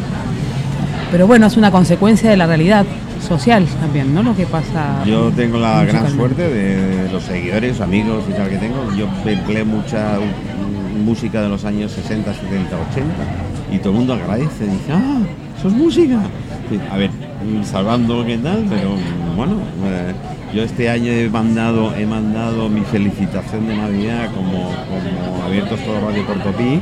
[1.11, 2.85] pero bueno, es una consecuencia de la realidad
[3.27, 4.23] social también, ¿no?
[4.23, 5.03] Lo que pasa.
[5.05, 8.93] Yo tengo la gran suerte de, los seguidores, amigos y tal que tengo.
[8.95, 10.19] Yo empleé mucha
[11.05, 13.15] música de los años 60, 70, 80
[13.73, 14.65] y todo el mundo agradece.
[14.65, 15.21] Dice, ah,
[15.59, 16.21] eso es música.
[16.93, 17.11] A ver,
[17.65, 18.91] salvando qué tal, pero
[19.35, 19.55] bueno,
[19.87, 20.13] eh,
[20.53, 26.01] yo este año he mandado, he mandado mi felicitación de Navidad como, como abiertos todo
[26.01, 26.81] Radio Portopí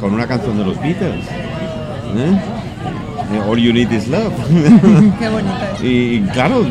[0.00, 1.24] con una canción de los Beatles.
[2.16, 2.38] ¿eh?
[3.48, 4.32] All You Need Is Love.
[5.18, 5.82] Qué bonita es.
[5.82, 6.64] Y, claro,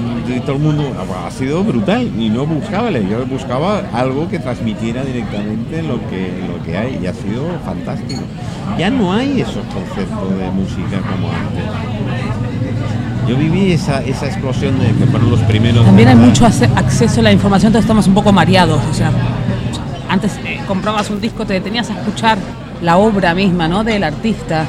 [0.45, 0.84] todo el mundo
[1.25, 6.63] ha sido brutal y no buscaba, yo buscaba algo que transmitiera directamente lo que, lo
[6.63, 8.21] que hay y ha sido fantástico.
[8.77, 12.51] Ya no hay esos conceptos de música como antes.
[13.32, 15.86] Yo viví esa, esa explosión de que fueron los primeros.
[15.86, 18.82] También hay mucho acceso a la información, entonces estamos un poco mareados.
[18.91, 19.10] O sea,
[20.10, 22.38] antes eh, comprabas un disco, te detenías a escuchar
[22.82, 23.86] la obra misma, ¿no?
[23.86, 24.65] Del artista.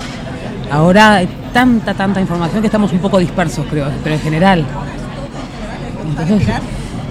[0.70, 4.64] Ahora hay tanta, tanta información que estamos un poco dispersos, creo, pero en general.
[6.08, 6.48] Entonces?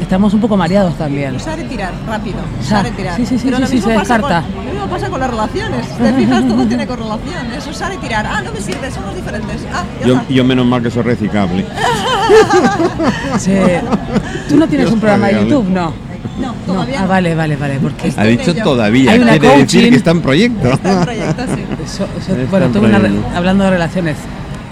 [0.01, 1.35] Estamos un poco mareados también.
[1.35, 2.37] Usar y tirar, rápido.
[2.61, 2.61] Ya.
[2.79, 3.15] Usar y tirar.
[3.17, 4.41] Sí, sí, sí, Pero sí, lo sí, mismo se pasa descarta.
[4.47, 5.87] Con, lo mismo pasa con las relaciones.
[5.97, 7.51] Te fijas, todo tiene correlación.
[7.57, 8.25] Es usar y tirar.
[8.27, 9.65] Ah, no me sirve, somos diferentes.
[9.73, 11.65] Ah, ya Yo, yo menos mal que soy reciclable.
[13.39, 13.51] Sí.
[14.47, 15.91] Tú no tienes Dios un programa de YouTube, ¿no?
[16.39, 16.53] No, No.
[16.65, 17.79] todavía Ah, vale, vale, vale.
[17.81, 18.63] Porque Ha dicho ello.
[18.63, 19.89] todavía, Hay una quiere decir coaching.
[19.91, 20.69] que está en proyecto.
[20.71, 21.63] Está en proyecto, sí.
[21.99, 24.17] Yo- yo- Está bueno, en una, hablando de relaciones,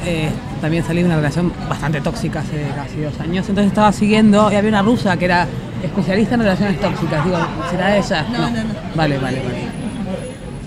[0.05, 3.47] eh, también salí de una relación bastante tóxica hace casi dos años.
[3.49, 5.47] Entonces estaba siguiendo y había una rusa que era
[5.83, 7.25] especialista en relaciones tóxicas.
[7.25, 7.37] Digo,
[7.69, 8.25] ¿será ella?
[8.31, 8.73] No, no, no.
[8.95, 9.79] Vale, vale, vale.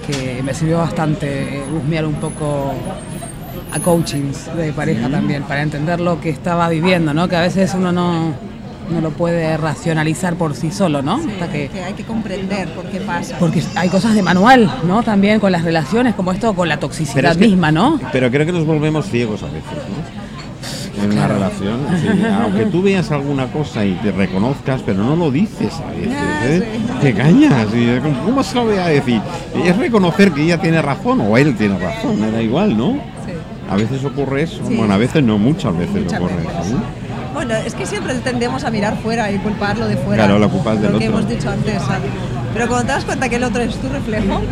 [0.07, 2.75] Que me sirvió bastante eh, husmear un poco
[3.73, 7.29] a coachings de pareja también para entender lo que estaba viviendo, ¿no?
[7.29, 8.35] Que a veces uno no,
[8.91, 11.19] no lo puede racionalizar por sí solo, ¿no?
[11.19, 13.37] Sí, Hasta que que hay que comprender por qué pasa.
[13.39, 15.03] porque hay cosas de manual, ¿no?
[15.03, 17.99] También con las relaciones, como esto con la toxicidad es que- misma, ¿no?
[18.13, 20.23] Pero creo que nos volvemos ciegos a veces, ¿no?
[21.05, 22.07] En una relación, sí.
[22.43, 26.13] aunque tú veas alguna cosa y te reconozcas, pero no lo dices a veces,
[26.45, 26.69] ¿eh?
[26.77, 26.93] sí.
[27.01, 27.67] te cañas.
[28.25, 29.21] ¿Cómo se lo voy a decir?
[29.65, 32.99] Es reconocer que ella tiene razón o él tiene razón, me da igual, ¿no?
[33.71, 34.77] A veces ocurre eso, Sí.
[34.77, 36.67] bueno, a veces no, muchas veces Muchas ocurre veces.
[36.67, 36.77] eso.
[37.33, 40.25] Bueno, es que siempre tendemos a mirar fuera y culparlo de fuera.
[40.25, 41.83] Claro, la culpa es del Lo que hemos dicho antes.
[41.83, 42.11] ¿sabes?
[42.53, 44.43] Pero cuando te das cuenta que el otro es tu reflejo,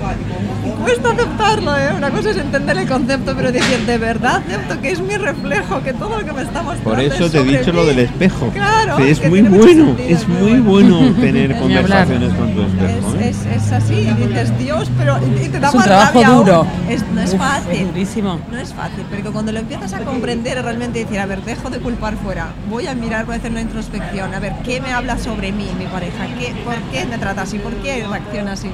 [0.81, 1.93] cuesta aceptarlo, ¿eh?
[1.97, 5.83] Una cosa es entender el concepto, pero decir, de verdad acepto que es mi reflejo,
[5.83, 7.99] que todo lo que me está mostrando Por eso es te he dicho lo del
[8.01, 8.49] espejo.
[8.51, 9.65] Claro, Sí, es que muy bueno,
[9.97, 13.15] sentido, es muy bueno tener conversaciones con tu espejo.
[13.17, 13.29] ¿eh?
[13.31, 16.13] Es, es, es así, y dices, Dios, pero y te da Es un más trabajo
[16.15, 16.45] rabia aún.
[16.47, 16.67] duro.
[16.89, 17.73] Es- no es fácil.
[17.73, 18.41] es durísimo.
[18.51, 21.79] No es fácil, pero cuando lo empiezas a comprender realmente decir, a ver, dejo de
[21.79, 25.19] culpar fuera, voy a mirar, voy a hacer una introspección, a ver, ¿qué me habla
[25.19, 26.27] sobre mí, mi pareja?
[26.39, 27.59] ¿Qué, ¿Por qué me trata así?
[27.59, 28.69] ¿Por qué reacciona así?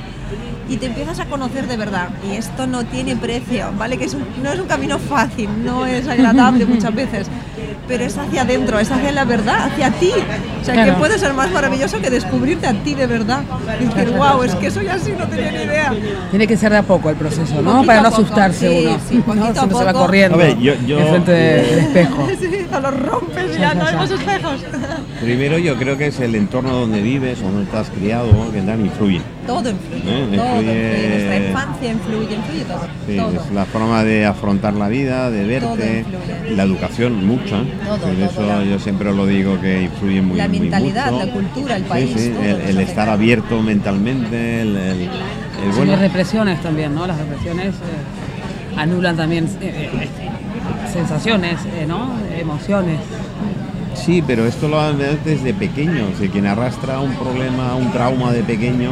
[0.68, 2.08] Y te empiezas a conocer de verdad.
[2.28, 3.96] Y esto no tiene precio, ¿vale?
[3.98, 7.28] Que es un- no es un camino fácil, no es agradable muchas veces,
[7.88, 10.10] pero es hacia adentro, es hacia la verdad, hacia ti.
[10.60, 10.92] O sea, Claro.
[10.94, 13.42] que puede ser más maravilloso que descubrirte a ti de verdad.
[13.80, 15.92] Y decir, wow, es que soy así, no tenía ni idea.
[16.30, 17.70] Tiene que ser de a poco el proceso, ¿no?
[17.72, 18.98] Poquito Para no asustarse Sí, uno.
[19.08, 19.24] sí, ¿no?
[19.24, 22.28] poquito a Siempre se va corriendo A ver, yo- yo- en frente del espejo.
[22.40, 24.54] Sí, o los rompes y ya no hay más espejos.
[25.20, 29.20] Primero yo creo que es el entorno donde vives, donde estás criado, que tal, influye.
[29.46, 31.08] Todo influye, Eh, todo influye-.
[31.08, 32.80] Nuestra infancia influye, influye todo.
[33.06, 33.30] Sí, todo.
[33.46, 36.56] es la forma de afrontar la vida, de verte, influye.
[36.56, 37.56] la educación mucha.
[37.84, 41.26] Todo, Por eso yo siempre lo digo que influye muy La muy mentalidad, mucho.
[41.26, 45.76] la cultura, el Sí, país, sí, todo el, estar abierto mentalmente, el, el- el Sí,
[45.76, 45.92] bueno.
[45.92, 47.06] las represiones también, ¿no?
[47.06, 50.08] Las represiones eh, anulan también eh, eh,
[50.92, 52.10] sensaciones, eh, ¿no?
[52.38, 52.98] Emociones.
[53.94, 56.08] Sí, pero esto lo haces desde pequeño.
[56.14, 58.90] O sea, quien arrastra un problema, un trauma de pequeño,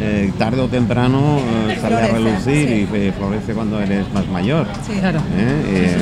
[0.00, 2.88] eh, tarde o temprano eh, sale a relucir sí.
[2.92, 4.66] y eh, florece cuando eres más mayor.
[4.84, 4.94] Sí.
[4.98, 5.18] Claro.
[5.20, 5.62] ¿eh?
[5.68, 5.96] Eh,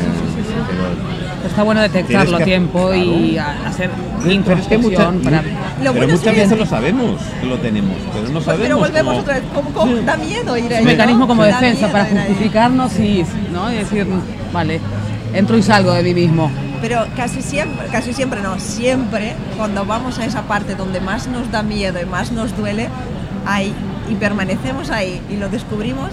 [0.66, 3.58] Pero, Está bueno detectarlo a tiempo y claro.
[3.66, 3.90] hacer
[4.28, 5.42] introspección para...
[5.42, 5.48] Lo
[5.78, 8.62] pero bueno muchas veces lo sabemos que lo tenemos, pero no sabemos.
[8.66, 9.44] Pero volvemos cómo- otra vez.
[9.54, 9.96] ¿Cómo, cómo?
[10.02, 10.80] Da miedo ir ahí.
[10.80, 11.28] un mecanismo ¿no?
[11.28, 13.72] como Da defensa para justificarnos y, ¿no?
[13.72, 14.06] y decir,
[14.52, 14.80] vale,
[15.32, 16.50] entro y salgo de mí mismo.
[16.80, 21.50] Pero casi siempre, casi siempre no, siempre cuando vamos a esa parte donde más nos
[21.50, 22.88] da miedo y más nos duele,
[23.46, 23.72] ahí
[24.08, 26.10] y permanecemos ahí y lo descubrimos,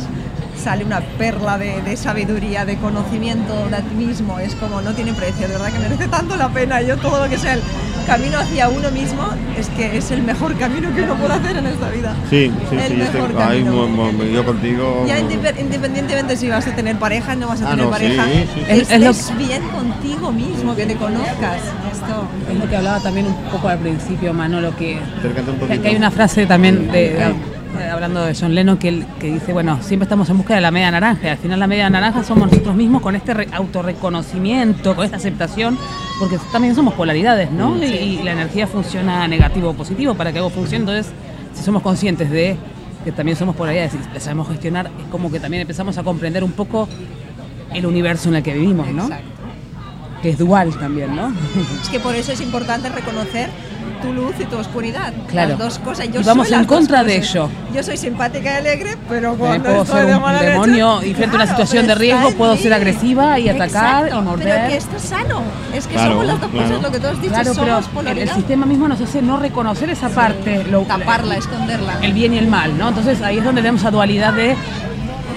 [0.62, 4.40] sale una perla de, de sabiduría, de conocimiento de ti mismo.
[4.40, 6.82] Es como no tiene precio, de verdad que merece tanto la pena.
[6.82, 7.62] Yo todo lo que sea el
[8.08, 9.24] camino hacia uno mismo
[9.58, 12.16] es que es el mejor camino que uno puede hacer en esta vida.
[12.30, 13.88] Sí, sí, El sí, yo, estoy- mejor ay, camino.
[13.88, 15.06] mo- mo- yo contigo.
[15.08, 18.24] Ya indep- independientemente si vas a tener pareja, no vas a Ah, tener no, pareja,
[18.26, 18.60] sí, sí, sí.
[18.70, 21.62] Es- estés es lo- bien contigo mismo, que te conozcas.
[21.92, 22.28] Esto.
[22.52, 25.00] Es lo que hablaba también un poco al principio, Manolo, que,
[25.82, 27.34] que hay una frase también de.
[27.80, 30.62] Eh, hablando de John Lennon que, él- que dice, bueno, siempre estamos en busca de
[30.62, 33.48] la media naranja y al final la media naranja somos nosotros mismos con este re-
[33.52, 35.78] autorreconocimiento, con esta aceptación,
[36.20, 37.76] porque también somos polaridades, ¿no?
[37.84, 41.12] Y, y la energía funciona negativo o positivo para que algo funcione, entonces
[41.54, 42.58] si somos conscientes de
[43.04, 46.52] que también somos polaridades y sabemos gestionar, es como que también empezamos a comprender un
[46.52, 46.88] poco
[47.74, 49.04] el universo en el que vivimos, ¿no?
[49.04, 49.26] Exacto.
[50.22, 51.32] Que es dual también, ¿no?
[51.84, 53.50] Es que por eso es importante reconocer
[54.06, 55.14] tu luz y tu oscuridad.
[55.30, 55.50] Claro.
[55.50, 56.08] Las dos cosas.
[56.12, 57.50] Yo Y vamos en contra de ello.
[57.74, 61.04] Yo soy simpática y alegre, pero cuando puedo estoy ser de un mala leche- demonio
[61.04, 64.22] y frente a una situación pero de riesgo puedo ser agresiva y atacar Exacto, y
[64.24, 64.48] morder.
[64.56, 65.42] Pero que esto es sano.
[65.74, 66.68] Es que Claro, somos las dos claro.
[66.68, 68.28] cosas, lo que tú has dicho, Claro, pero somos el, polaridad.
[68.30, 71.94] el sistema mismo nos hace no reconocer esa parte, lo- Taparla, esconderla.
[72.02, 72.90] el bien y el mal, ¿no?
[72.90, 74.56] Entonces ahí es donde tenemos esa dualidad de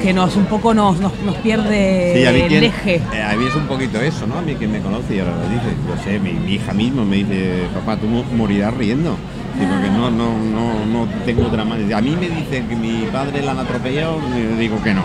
[0.02, 3.02] que nos un poco nos, nos, nos pierde Sí, a mí, el quien- eje.
[3.12, 4.38] eh, a mí es un poquito eso, ¿no?
[4.38, 5.74] A mí quien me conoce y ahora lo dice.
[5.88, 9.16] Yo sé, mi, mi hija mismo me dice, papá, tú mo- morirás riendo.
[9.58, 11.98] Sí, porque no, no, no, no tengo otra manera.
[11.98, 14.18] A mí me dicen que mi padre la han atropellado,
[14.58, 15.02] digo que no.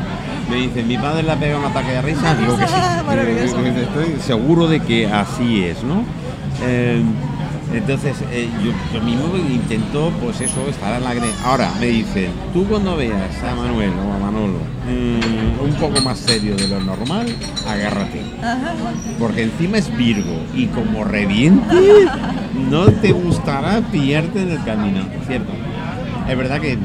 [0.50, 2.74] Me dicen, mi padre le ha pegado un ataque de risa, digo que sí.
[3.82, 6.04] Estoy seguro de que así es, ¿no?
[6.64, 7.02] Eh,
[7.74, 11.28] entonces, eh, yo, yo mismo intento, pues eso, estar alegre.
[11.44, 16.20] Ahora, me dicen, tú cuando veas a Manuel o a Manolo mm, un poco más
[16.20, 17.26] serio de lo normal,
[17.68, 18.22] agárrate.
[19.18, 22.06] Porque encima es Virgo y como reviente,
[22.70, 25.52] no te gustará pillarte en el camino, ¿cierto?
[26.30, 26.82] Es verdad que mm,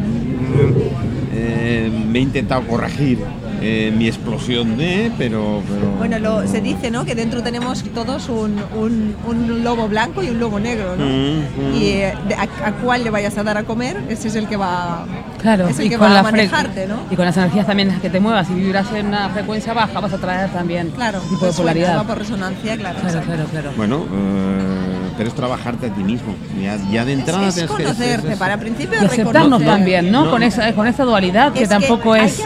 [1.32, 3.18] eh, me he intentado corregir
[3.60, 5.62] eh, mi explosión de, pero...
[5.68, 7.04] pero Bueno, lo- se dice, ¿no?
[7.04, 11.04] Que dentro tenemos todos un, un- un lobo blanco y un lobo negro, ¿no?
[11.04, 11.74] Mm, mm.
[11.74, 14.46] Y eh, de- a, a cuál le vayas a dar a comer, ese es el
[14.48, 15.04] que va,
[15.42, 16.96] Claro, es el y que con, va a manejarte, ¿no?
[17.10, 18.46] y con las energías también en las que te muevas.
[18.46, 21.72] Si vibras en una frecuencia baja, vas a traer también Claro, tipo de pues suena,
[21.72, 21.98] polaridad.
[21.98, 22.98] va por resonancia, claro.
[23.00, 23.70] Claro, claro, claro.
[23.76, 24.77] Bueno, eh,
[25.18, 26.34] pero es trabajarte a ti mismo.
[26.62, 30.24] Ya, ya de entrada Es, que- conocerte, es- es- para principio Y aceptarnos también, ¿no?
[30.24, 30.30] No.
[30.30, 32.40] Con, esa, con esa dualidad que Es que tampoco hay es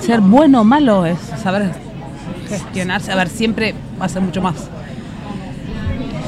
[0.00, 1.70] que ser bueno o malo, es saber
[2.48, 3.12] gestionarse.
[3.12, 4.54] A ver, siempre va a ser mucho más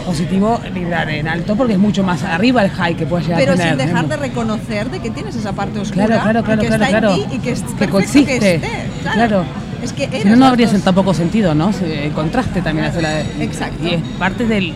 [0.07, 3.53] positivo vibrar en alto porque es mucho más arriba el high que puedes llegar Pero
[3.55, 3.71] a tener.
[3.79, 4.09] sin dejar ¿no?
[4.11, 7.15] de reconocer de que tienes esa parte oscura Claro, claro, claro, que claro, está claro.
[7.15, 7.99] en ti y que es Que que
[8.35, 8.61] esté,
[9.03, 9.15] claro.
[9.17, 9.45] Claro.
[9.83, 10.81] Es que Si no, habría dos.
[10.83, 11.73] tampoco sentido, ¿no?
[11.73, 13.21] Se- El contraste también hace la.
[13.21, 13.87] Exacto.
[13.87, 14.73] Y es parte del.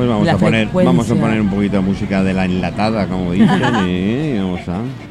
[0.00, 3.06] Pues vamos La a poner, vamos a poner un poquito de música de la enlatada,
[3.06, 5.09] como dicen, vamos a.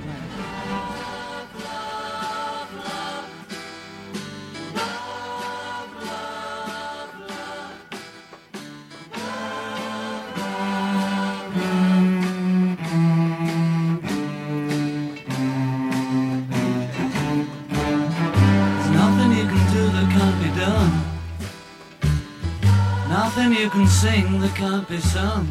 [24.89, 25.45] be sung.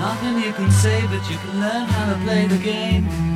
[0.00, 3.33] Nothing you can say, but you can learn how to play the game.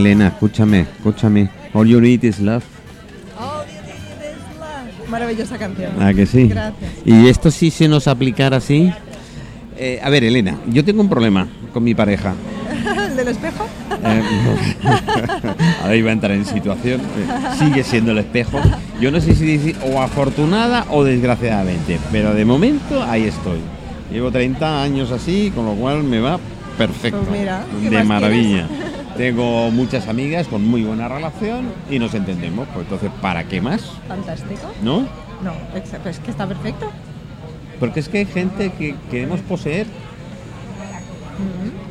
[0.00, 1.50] Elena, escúchame, escúchame.
[1.74, 2.64] All you need is love.
[3.38, 5.10] All you need is love.
[5.10, 6.02] Maravillosa canción.
[6.02, 6.48] ¿A que sí?
[6.48, 6.90] Gracias.
[7.04, 8.90] ¿Y esto sí se nos aplicara así?
[9.76, 12.32] Eh, a ver, Elena, yo tengo un problema con mi pareja.
[13.10, 13.66] ¿El del espejo?
[14.02, 14.22] Eh,
[15.82, 17.00] ahora iba a entrar en situación.
[17.02, 18.58] eh, Sigue siendo el espejo.
[19.02, 23.58] Yo no sé si decir o afortunada o desgraciadamente, pero de momento ahí estoy.
[24.10, 26.38] Llevo 30 años así, con lo cual me va
[26.78, 27.20] perfecto.
[27.20, 28.66] Pues mira, ¿qué de maravilla.
[29.20, 32.66] Tengo muchas amigas con muy buena relación y nos entendemos.
[32.72, 33.82] Pues entonces, ¿para qué más?
[34.08, 34.62] Fantástico.
[34.82, 35.00] ¿No?
[35.44, 36.90] No, exa- pues es que está perfecto.
[37.78, 39.86] Porque es que hay gente que queremos poseer.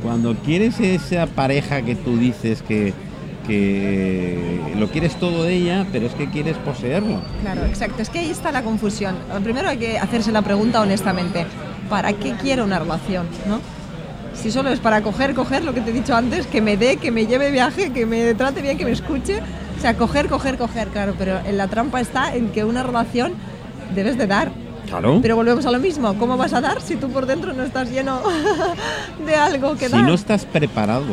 [0.01, 2.95] Cuando quieres esa pareja que tú dices que,
[3.45, 7.21] que lo quieres todo de ella, pero es que quieres poseerlo.
[7.43, 8.01] Claro, exacto.
[8.01, 9.15] Es que ahí está la confusión.
[9.43, 11.45] Primero hay que hacerse la pregunta honestamente.
[11.91, 13.27] ¿Para qué quiero una relación?
[13.47, 13.59] ¿no?
[14.41, 16.97] Si solo es para coger, coger lo que te he dicho antes, que me dé,
[16.97, 19.39] que me lleve de viaje, que me trate bien, que me escuche.
[19.77, 21.13] O sea, coger, coger, coger, claro.
[21.17, 23.33] Pero en la trampa está en que una relación
[23.95, 24.51] debes de dar.
[24.87, 25.19] Claro.
[25.21, 26.17] Pero volvemos a lo mismo.
[26.17, 28.21] ¿Cómo vas a dar si tú por dentro no estás lleno
[29.25, 30.03] de algo que si dar?
[30.03, 31.05] no estás preparado,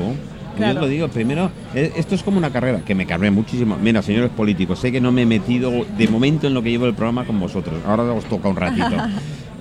[0.56, 0.72] Claro.
[0.74, 3.76] yo lo digo, primero, eh, esto es como una carrera que me cabrea muchísimo.
[3.76, 6.86] Mira, señores políticos, sé que no me he metido de momento en lo que llevo
[6.86, 7.74] el programa con vosotros.
[7.86, 8.86] Ahora os toca un ratito.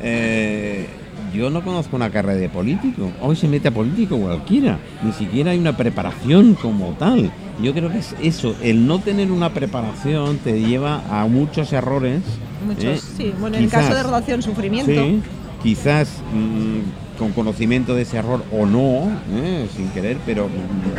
[0.08, 0.88] Eh,
[1.36, 3.12] yo no conozco una carrera de político.
[3.22, 4.80] Hoy se mete a político cualquiera.
[5.04, 7.32] Ni siquiera hay una preparación como tal.
[7.62, 12.22] Yo creo que es eso, el no tener una preparación te lleva a muchos errores.
[12.66, 13.00] Muchos, ¿eh?
[13.18, 13.34] sí.
[13.40, 14.92] Bueno, en el caso Quizás- de relación, sufrimiento.
[14.92, 15.22] Sí,
[15.64, 19.68] quizás mm, con conocimiento de ese error o no, ¿eh?
[19.76, 20.50] sin querer, pero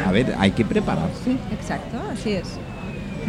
[0.06, 1.32] a ver, hay que prepararse.
[1.52, 2.44] Exacto, así es.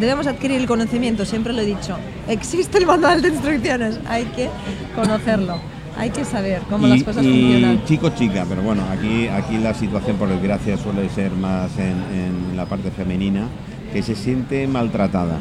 [0.00, 1.96] Debemos adquirir el conocimiento, siempre lo he dicho.
[2.28, 4.48] Existe el manual de instrucciones, hay que
[4.94, 5.58] conocerlo,
[5.98, 7.84] hay que saber cómo y, las cosas y funcionan.
[7.84, 12.56] chico chica, pero bueno, aquí, aquí la situación por desgracia suele ser más en, en
[12.56, 13.48] la parte femenina,
[13.92, 15.40] que se siente maltratada.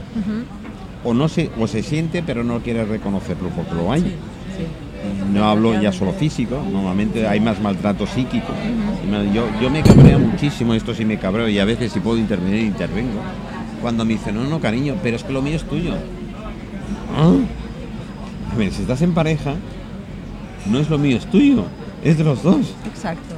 [1.03, 4.15] O no se, o se siente pero no quiere reconocerlo porque lo hay.
[5.31, 8.51] No hablo ya solo físico, normalmente hay más maltrato psíquico.
[9.33, 12.61] Yo, yo me cabreo muchísimo, esto sí me cabreo y a veces si puedo intervenir,
[12.61, 13.21] intervengo.
[13.81, 15.93] Cuando me dicen, no, no, cariño, pero es que lo mío es tuyo.
[17.15, 17.31] ¿Ah?
[18.51, 19.53] A ver, si estás en pareja,
[20.69, 21.63] no es lo mío, es tuyo,
[22.03, 22.73] es de los dos.
[22.85, 23.35] Exacto.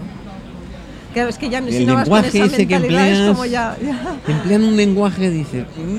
[1.13, 3.27] Claro, es que ya El si no vas con lenguaje esa ese que es empleas,
[3.29, 3.75] como ya...
[3.83, 5.97] ya- emplean un lenguaje, dices, "Mm".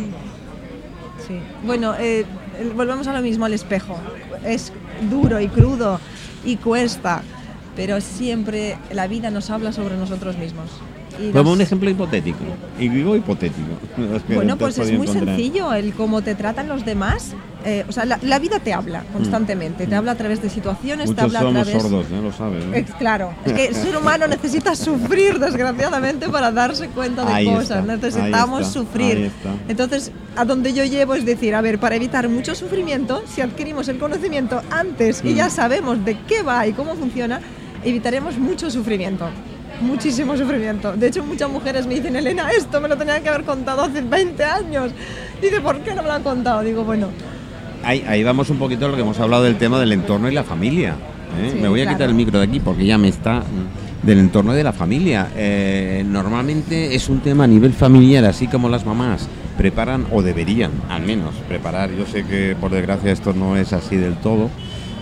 [1.27, 1.35] Sí.
[1.65, 2.25] Bueno, eh,
[2.77, 3.97] volvemos a lo mismo, al espejo.
[4.45, 4.73] Es
[5.11, 6.01] duro y crudo
[6.45, 7.23] y cuesta,
[7.77, 10.67] pero siempre la vida nos habla sobre nosotros mismos.
[11.33, 12.39] Como un ejemplo hipotético.
[12.79, 13.69] Y digo hipotético.
[14.35, 15.37] Bueno, pues es muy encontrar.
[15.37, 17.35] sencillo el cómo te tratan los demás.
[17.65, 21.07] Eh, o sea, la, la vida te habla constantemente, te habla a través de situaciones,
[21.15, 21.25] te Mm.
[21.25, 21.83] Muchos habla a somos través...
[21.83, 22.21] sordos, ¿eh?
[22.23, 22.65] lo sabes.
[22.73, 22.87] ¿eh?
[22.99, 27.81] Claro, es que el ser humano necesita sufrir, desgraciadamente, para darse cuenta de Ahí cosas.
[27.81, 29.31] está, Necesitamos está, sufrir.
[29.69, 33.89] Entonces, a donde yo llevo es decir, a ver, para evitar mucho sufrimiento, si adquirimos
[33.89, 35.37] el conocimiento antes y Mm.
[35.37, 37.41] ya sabemos de qué va y cómo funciona,
[37.85, 39.29] evitaremos mucho sufrimiento.
[39.81, 40.93] Muchísimo sufrimiento.
[40.93, 44.03] De hecho, muchas mujeres me dicen, Elena, esto me lo tenían que haber contado hace
[44.03, 44.93] 20 años.
[45.41, 46.61] Dice, ¿por qué no me lo han contado?
[46.63, 47.09] Digo, bueno,
[47.83, 50.35] Ahí, ahí vamos un poquito a lo que hemos hablado del tema del entorno y
[50.35, 50.97] la familia.
[51.41, 51.51] ¿eh?
[51.53, 51.97] Sí, me voy a claro.
[51.97, 55.29] quitar el micro de aquí porque ya me está mm, del entorno de la familia.
[55.37, 60.71] Eh, normalmente es un tema a nivel familiar, así como las mamás preparan, o deberían
[60.89, 61.91] al menos preparar.
[61.93, 64.51] Yo sé que por desgracia esto no es así del todo,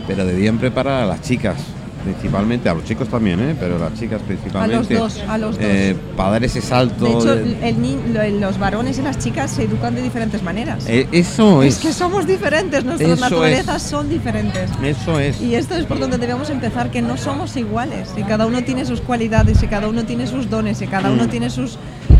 [0.06, 1.56] pero deberían preparar a las chicas
[2.04, 3.54] principalmente, a los chicos también, ¿eh?
[3.58, 4.94] pero a las chicas principalmente.
[4.94, 5.64] dos, a los dos.
[5.64, 7.04] eh, para dar ese salto.
[7.04, 10.84] de hecho, de- el los varones y las chicas se educan de diferentes maneras.
[10.88, 11.76] Eh, eso es.
[11.76, 13.90] Es que somos diferentes, nuestras naturalezas es.
[13.90, 14.70] son diferentes.
[14.82, 15.40] Eso es.
[15.40, 18.84] Y esto es por donde debemos empezar, que no somos iguales, y cada uno tiene
[18.84, 21.28] sus cualidades, y cada uno tiene sus dones, y cada uno Mm.
[21.28, 21.78] tiene sus,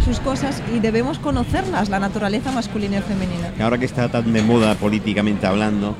[0.08, 3.52] sus cosas, y debemos conocerlas, la naturaleza masculina y femenina.
[3.60, 5.94] Ahora que está tan de moda políticamente hablando,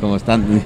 [0.00, 0.62] como están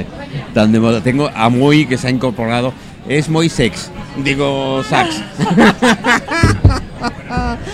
[0.54, 1.02] tan de moda.
[1.02, 2.72] Tengo a Moy que se ha incorporado.
[3.06, 3.90] Es Moy Sex.
[4.24, 5.20] Digo Sax.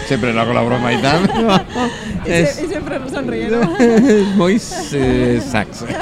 [0.07, 1.31] Siempre le hago la broma y tal.
[2.27, 3.63] Y, Es- se- y siempre sonríe, ¿no?
[3.79, 4.61] es Moy
[4.93, 5.85] eh, Sax.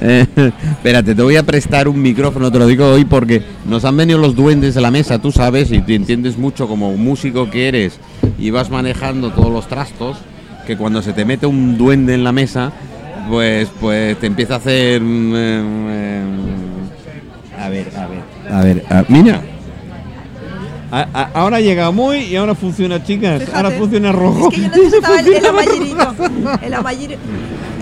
[0.00, 0.26] Eh,
[0.70, 4.18] espérate, te voy a prestar un micrófono, te lo digo hoy porque nos han venido
[4.18, 7.98] los duendes de la mesa, tú sabes, y te entiendes mucho como músico que eres
[8.38, 10.16] y vas manejando todos los trastos,
[10.66, 12.72] que cuando se te mete un duende en la mesa,
[13.28, 15.00] pues, pues te empieza a hacer...
[15.02, 16.22] mm, eh,
[17.60, 18.20] a ver, a ver.
[18.54, 19.42] A ver, a- mira.
[20.90, 23.40] A- a- ahora llega muy y ahora funciona, chicas.
[23.40, 23.56] Fíjate.
[23.56, 24.48] Ahora funciona rojo.
[24.50, 26.14] Es que yo necesitaba el, el amarillito.
[26.62, 27.16] El, amarillito-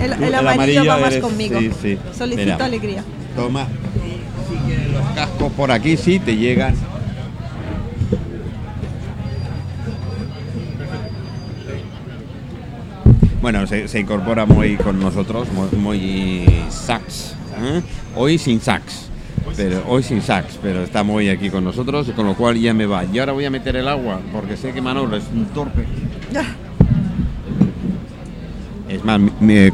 [0.02, 1.58] el, el El amarillo, va más eres- conmigo.
[1.60, 1.98] sí, sí.
[2.16, 2.64] Solicito Mira.
[2.64, 3.04] alegría.
[3.36, 3.66] Toma.
[4.48, 6.74] Si los cascos por aquí, sí, te llegan.
[13.40, 17.34] Bueno, se, se incorpora muy con nosotros, muy, muy sax.
[17.62, 17.82] ¿eh?
[18.16, 19.08] Hoy sin sax.
[19.56, 22.84] Pero hoy sin sax, pero está muy aquí con nosotros, con lo cual ya me
[22.84, 23.04] va.
[23.04, 25.84] Y ahora voy a meter el agua, porque sé que Manolo es un torpe.
[28.88, 29.20] Es más,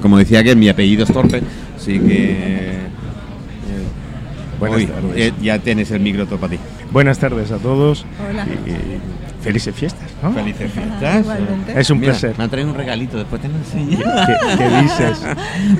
[0.00, 1.42] como decía que mi apellido es torpe,
[1.76, 2.30] así que.
[2.32, 2.78] eh,
[4.58, 5.16] Buenas hoy, tardes.
[5.16, 6.58] eh, ya tienes el micro todo para ti.
[6.92, 8.06] Buenas tardes a todos.
[8.30, 8.46] Hola.
[8.46, 9.00] Y, y
[9.42, 10.32] felices fiestas, ¿no?
[10.32, 11.20] Felices fiestas.
[11.20, 11.80] Igualmente.
[11.80, 12.34] Es un Mira, placer.
[12.38, 13.98] Me han traído un regalito, después te lo enseño.
[13.98, 15.18] ¿Qué, qué dices?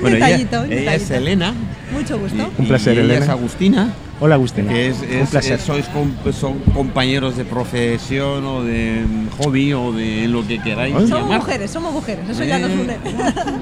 [0.01, 1.09] Bueno, ella, detallito, un ella es.
[1.11, 1.53] Elena.
[1.91, 2.35] Mucho gusto.
[2.57, 3.25] y- Un placer, y ella Elena.
[3.25, 3.93] es Agustina.
[4.19, 4.71] Hola, Agustina.
[4.71, 5.53] Que es, un placer.
[5.59, 10.59] es- sois com- son compañeros de profesión o de mm, hobby o de lo que
[10.61, 10.93] queráis.
[10.93, 11.39] Somos llamar.
[11.39, 12.29] mujeres, somos mujeres.
[12.29, 12.77] Eso ya nos Eh.
[12.81, 12.97] une.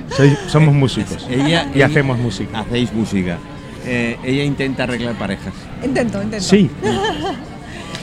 [0.16, 1.28] Soy- somos músicos.
[1.30, 2.60] Ella, y ella- hacemos música.
[2.60, 3.38] Hacéis música.
[3.86, 5.54] Eh, ella intenta arreglar parejas.
[5.84, 6.46] intento, intento.
[6.46, 6.70] Sí,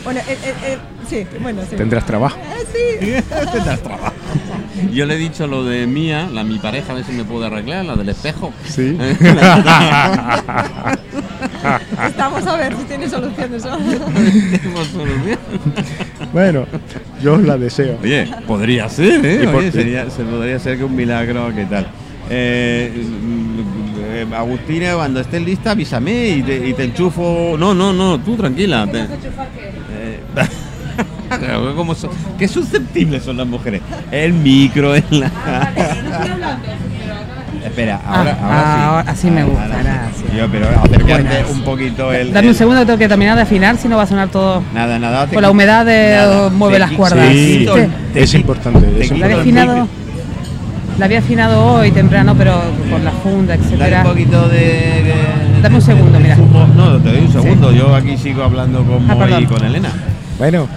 [0.04, 0.78] Bueno, eh, eh, eh,
[1.08, 1.76] sí, bueno, sí.
[1.76, 2.38] tendrás trabajo.
[2.42, 3.06] Ah, sí.
[3.52, 4.12] Tendrás trabajo.
[4.92, 7.46] Yo le he dicho lo de mía, la mi pareja, a ver si me puede
[7.46, 8.52] arreglar, la del espejo.
[8.64, 8.96] Sí.
[12.06, 13.68] Estamos a ver si tiene solución eso.
[14.92, 15.38] Solución.
[16.32, 16.66] bueno,
[17.22, 17.98] yo os la deseo.
[18.02, 19.70] Oye, podría ser, ¿eh?
[19.72, 21.86] Sería- se podría ser que un milagro, ¿qué tal?
[22.30, 23.58] Eh, mm,
[24.00, 27.56] eh, Agustina, cuando estés lista, avísame y te, y te enchufo.
[27.58, 28.86] No, no, no, tú tranquila.
[28.86, 29.06] te-
[31.76, 32.10] ¿cómo son?
[32.38, 33.80] Qué susceptibles son las mujeres.
[34.10, 35.30] El micro, en la.
[37.64, 38.82] Espera, ahora, Ah, ahora sí.
[39.08, 40.32] ahora sí me gusta, Ahora gracias.
[40.36, 42.32] Yo, pero acércate un poquito el.
[42.32, 44.62] Dame un segundo tengo que terminar de afinar, si no va a sonar todo.
[44.72, 45.26] Nada, nada.
[45.26, 47.28] Con la humedad de- nada, mueve te las cuerdas.
[47.30, 47.80] Sí, Sí.
[48.14, 49.88] te es importante, te es quito La había el afinado,
[50.98, 52.60] la había afinado hoy temprano, pero
[52.90, 54.02] por la funda, Dale etcétera.
[54.02, 54.58] un poquito de.
[54.58, 56.36] de- Dame un segundo, de mira.
[56.36, 57.72] No, te doy un segundo.
[57.72, 59.90] Yo aquí sigo hablando con Ah, y con Elena.
[60.38, 60.68] Bueno,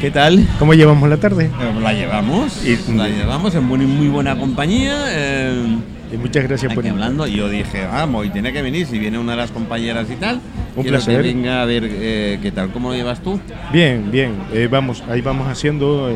[0.00, 0.46] ¿Qué tal?
[0.60, 1.46] ¿cómo llevamos la tarde?
[1.46, 2.64] Eh, La llevamos.
[2.64, 4.94] Y- la llevamos en muy, muy buena compañía.
[5.08, 5.76] eh,
[6.12, 7.26] Y muchas gracias por hablando.
[7.26, 8.86] Y yo dije, ah, Moy tiene que venir.
[8.86, 10.40] Si viene una de las compañeras y tal.
[10.76, 11.20] Un placer.
[11.20, 12.70] que venga a ver eh, qué tal.
[12.70, 13.40] ¿Cómo lo llevas tú?
[13.72, 14.34] Bien, bien.
[14.52, 16.08] eh, vamos, ahí vamos haciendo.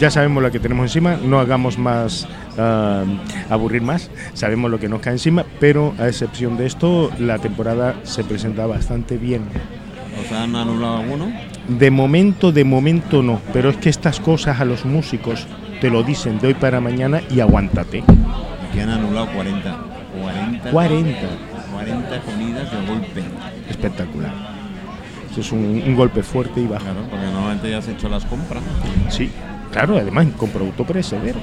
[0.00, 1.16] ya sabemos lo que tenemos encima.
[1.24, 2.26] No hagamos más
[2.58, 3.04] ah,
[3.48, 4.10] aburrir más.
[4.34, 8.66] Sabemos lo que nos cae encima, pero a excepción de esto, la temporada se presenta
[8.66, 9.42] bastante bien.
[10.20, 11.32] ¿Os han anulado alguno?
[11.68, 13.40] De momento, de momento no.
[13.52, 15.46] Pero es que estas cosas a los músicos
[15.80, 18.02] te lo dicen de hoy para mañana y aguántate.
[18.68, 19.78] Aquí han anulado 40.
[20.20, 20.70] 40.
[20.70, 21.18] 40.
[21.72, 23.22] 40 comidas de golpe.
[23.68, 24.32] Espectacular.
[25.30, 26.84] Eso es un, un golpe fuerte y bajo.
[26.84, 28.62] Claro, porque normalmente ya has hecho las compras.
[29.08, 29.30] Sí,
[29.70, 31.38] claro, además con producto perecedero.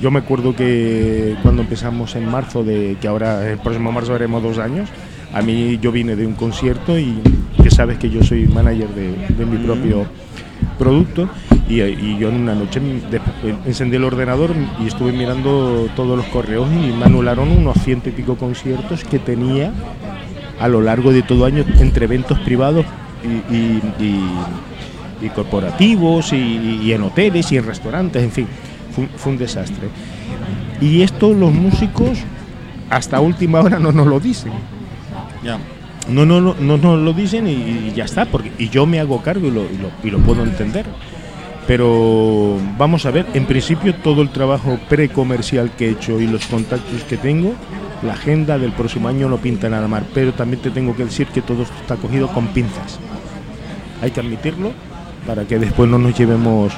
[0.00, 4.42] Yo me acuerdo que cuando empezamos en marzo, de que ahora el próximo marzo haremos
[4.42, 4.88] dos años,
[5.32, 7.20] a mí yo vine de un concierto y
[7.62, 10.06] que sabes que yo soy manager de, mi propio
[10.78, 11.28] producto
[11.68, 11.76] y,
[12.18, 12.80] yo en una noche
[13.66, 14.50] encendí el ordenador
[14.82, 19.18] y estuve mirando todos los correos y me anularon unos ciento y pico conciertos que
[19.18, 19.72] tenía
[20.60, 22.84] a lo largo de todo año entre eventos privados
[23.50, 23.80] y,
[25.34, 28.46] corporativos y, en hoteles y en restaurantes, en fin,
[28.94, 29.88] fue, fue un desastre.
[30.80, 32.18] Y esto los músicos
[32.90, 34.52] hasta última hora no nos lo dicen.
[35.42, 35.58] Ya.
[36.08, 38.98] No, no, no, no nos lo dicen y, y ya está, porque y yo me
[39.00, 40.84] hago cargo y lo, y lo- y lo puedo entender.
[41.66, 46.44] Pero vamos a ver, en principio todo el trabajo precomercial que he hecho y los
[46.46, 47.54] contactos que tengo,
[48.02, 51.28] la agenda del próximo año no pinta nada mal, pero también te tengo que decir
[51.28, 52.98] que todo esto está cogido con pinzas.
[54.02, 54.72] Hay que admitirlo
[55.24, 56.72] para que después no nos llevemos...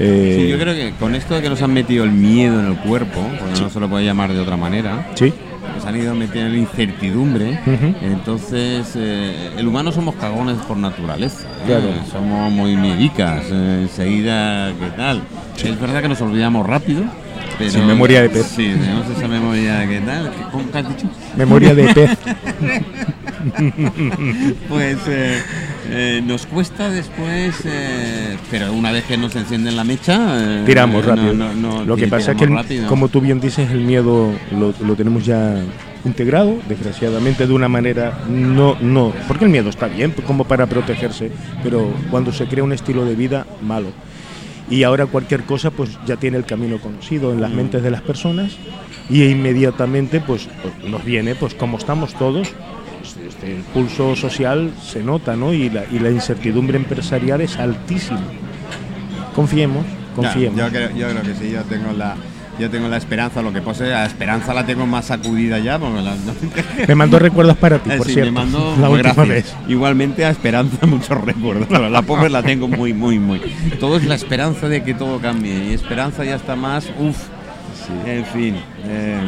[0.00, 2.66] eh, Sí, yo creo que con esto de que nos han metido el miedo en
[2.66, 5.34] el cuerpo, porque no se lo puede llamar de otra manera, sí,
[5.74, 7.58] nos han ido metiendo la incertidumbre,
[8.02, 11.66] entonces eh, el humano somos cagones por naturaleza, ¿eh?
[11.66, 11.88] Claro.
[12.10, 15.22] somos muy medicas, eh, enseguida, ¿qué tal?
[15.62, 17.02] Es verdad que nos olvidamos rápido,
[17.58, 18.46] Pero, Sí, memoria de pez.
[18.46, 20.30] Sí, tenemos esa memoria de qué tal.
[20.30, 21.08] ¿Qué, cómo has dicho?
[21.36, 22.10] Memoria de pez.
[24.68, 24.98] Pues
[25.90, 31.04] eh, nos cuesta después, eh, pero una vez que nos encienden la mecha, eh, Tiramos
[31.04, 31.32] rápido.
[31.32, 34.74] no- no- lo que pasa es que, el- como tú bien dices, el miedo lo,
[34.84, 35.56] lo tenemos ya
[36.04, 41.30] integrado, desgraciadamente, de una manera no, no, porque el miedo está bien, como para protegerse,
[41.62, 43.88] pero cuando se crea un estilo de vida, malo.
[44.70, 47.56] Y ahora cualquier cosa, pues ya tiene el camino conocido en las Mm.
[47.56, 48.52] mentes de las personas
[49.08, 52.48] y inmediatamente, pues, pues, nos viene, pues como estamos todos,
[53.28, 55.52] este, el pulso social se nota, ¿no?
[55.52, 58.20] Y la, y la incertidumbre empresarial es altísima.
[59.34, 60.58] Confiemos, Ya, confiemos.
[60.58, 62.16] yo, creo, yo creo que sí, yo tengo la,
[62.58, 66.02] yo tengo la esperanza, lo que que la esperanza la tengo más sacudida ya, porque
[66.02, 66.14] la,
[66.88, 68.32] Me mandó recuerdos para ti, Eh, por sí, cierto.
[68.32, 69.28] me mandó la última gracias.
[69.28, 69.54] vez.
[69.68, 71.66] Igualmente a Esperanza muchos recuerdos.
[71.70, 73.40] pero La pobre la tengo muy, muy, muy.
[73.78, 75.66] Todo es la esperanza de que todo cambie.
[75.70, 77.16] Y Esperanza ya está más, uff.
[78.06, 78.56] En fin.
[78.86, 79.20] eh,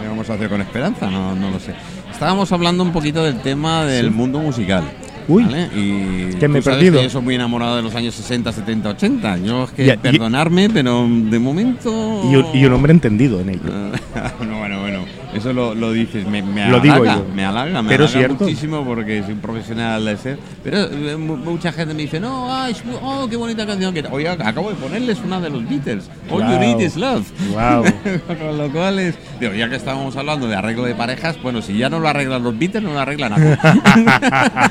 [0.00, 1.08] ¿Qué vamos a hacer con Esperanza?
[1.08, 1.72] No, no lo sé.
[2.14, 4.84] Estábamos hablando un poquito del tema del mundo musical.
[5.26, 5.68] Uy, ¿vale?
[5.74, 6.98] Y que me he perdido.
[6.98, 9.38] que yo soy muy enamorado de los años 60, 70, 80.
[9.38, 12.22] Yo es que y- perdonarme, pero de momento.
[12.30, 13.62] Y un, y un hombre entendido en ello.
[13.64, 15.00] no, bueno, bueno,
[15.34, 17.26] eso lo, lo dices, me, me Lo halaga, digo yo.
[17.34, 18.44] me halaga, me Pero halaga cierto.
[18.44, 20.38] muchísimo porque soy un profesional de ser.
[20.62, 23.92] Pero eh, mu- mucha gente me dice, no, ay, es oh, qué bonita canción.
[23.94, 26.60] Que Oye, acabo de ponerles una de los Beatles, All You Guau.
[26.60, 27.26] Need Is Love.
[27.52, 27.84] Guau.
[28.38, 31.76] Con lo cual es, digo, ya que estábamos hablando de arreglo de parejas, bueno, si
[31.76, 33.58] ya no lo arreglan los Beatles, no lo arregla nadie.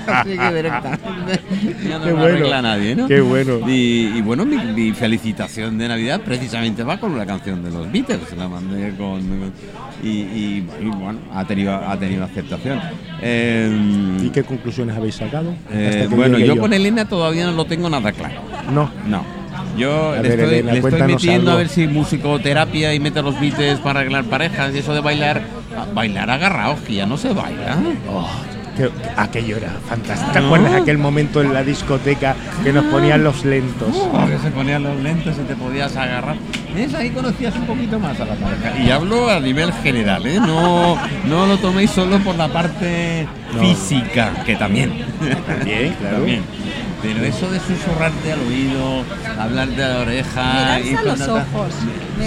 [0.08, 1.42] Así que directamente
[1.88, 3.08] ya no Qué lo bueno, arregla nadie, ¿no?
[3.08, 3.60] qué bueno.
[3.68, 7.92] Y, y bueno, mi, mi felicitación de Navidad precisamente va con una canción de los
[7.92, 8.22] Beatles.
[8.38, 9.22] La mandé con.
[10.04, 12.80] Y, y- y, bueno, ha tenido, ha tenido aceptación.
[13.22, 15.54] Eh, ¿Y qué conclusiones habéis sacado?
[15.72, 18.36] eh, bueno, llegue yo, con Elena todavía no lo tengo nada claro.
[18.74, 19.24] No, No.
[19.78, 21.58] Yo A le, ver, estoy, Elena, le estoy metiendo a algo.
[21.58, 25.42] ver si musicoterapia y mete los Beatles para arreglar parejas y eso de bailar.
[25.76, 27.78] ah, Bailar agarrados, que ya no se baila.
[28.08, 28.28] Oh,
[28.78, 30.32] que- aquello era fantástico.
[30.32, 30.46] ¿Te ¿No?
[30.46, 33.88] acuerdas aquel momento en la discoteca que nos ponían los lentos?
[33.96, 36.36] Oh, que se ponían los lentes y te podías agarrar.
[36.76, 36.94] ¿Ves?
[36.96, 38.80] Ahí conocías un poquito más a la pareja.
[38.80, 40.40] Y hablo a nivel general, ¿eh?
[40.40, 40.98] No,
[41.28, 43.60] no lo toméis solo por la parte No.
[43.62, 44.92] física, que también.
[45.48, 46.18] También, claro.
[46.18, 46.42] También.
[47.04, 49.04] Pero eso de susurrarte al oído,
[49.38, 50.54] hablarte a la oreja...
[50.54, 51.74] Mirarse a los ojos.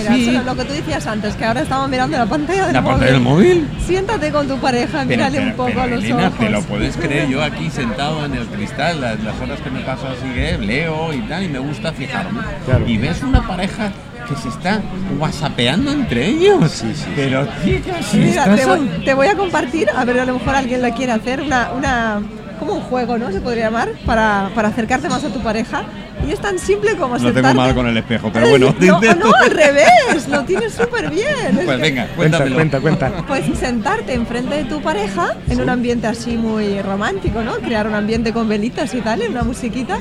[0.07, 0.38] Sí.
[0.44, 2.92] lo que tú decías antes, que ahora estamos mirando la pantalla del ¿La móvil.
[2.92, 3.68] pantalla del móvil?
[3.86, 6.38] Siéntate con tu pareja, Pero, mírale pero- un poco pero, a los Elena, ojos.
[6.38, 9.80] te lo puedes creer, yo aquí sentado en el cristal, las, las horas que me
[9.80, 12.40] paso así, que leo y tal, y me gusta fijarme.
[12.66, 12.86] Claro.
[12.86, 13.92] Y ves una pareja
[14.28, 14.80] que se está
[15.18, 16.70] whatsappeando entre ellos.
[16.70, 17.06] Sí, sí, sí.
[17.16, 20.82] Pero, chicas, Mira, te voy, te voy a compartir, a ver, a lo mejor alguien
[20.82, 22.20] la quiere hacer, una, una
[22.58, 23.30] como un juego, ¿no?
[23.32, 25.84] Se podría llamar, para, para acercarte más a tu pareja.
[26.26, 27.42] Y es tan simple como Lo sentarte...
[27.42, 28.74] tengo mal con el espejo, pero bueno.
[28.80, 31.28] no, no, al revés, lo tienes súper bien.
[31.58, 32.54] Es Pues que- venga, Cuenta, cuéntamelo.
[32.56, 33.12] cuenta, cuenta.
[33.28, 37.56] Pues sentarte enfrente de tu pareja en un ambiente así muy romántico, ¿no?
[37.56, 39.98] Crear un ambiente con velitas y tal, y una musiquita,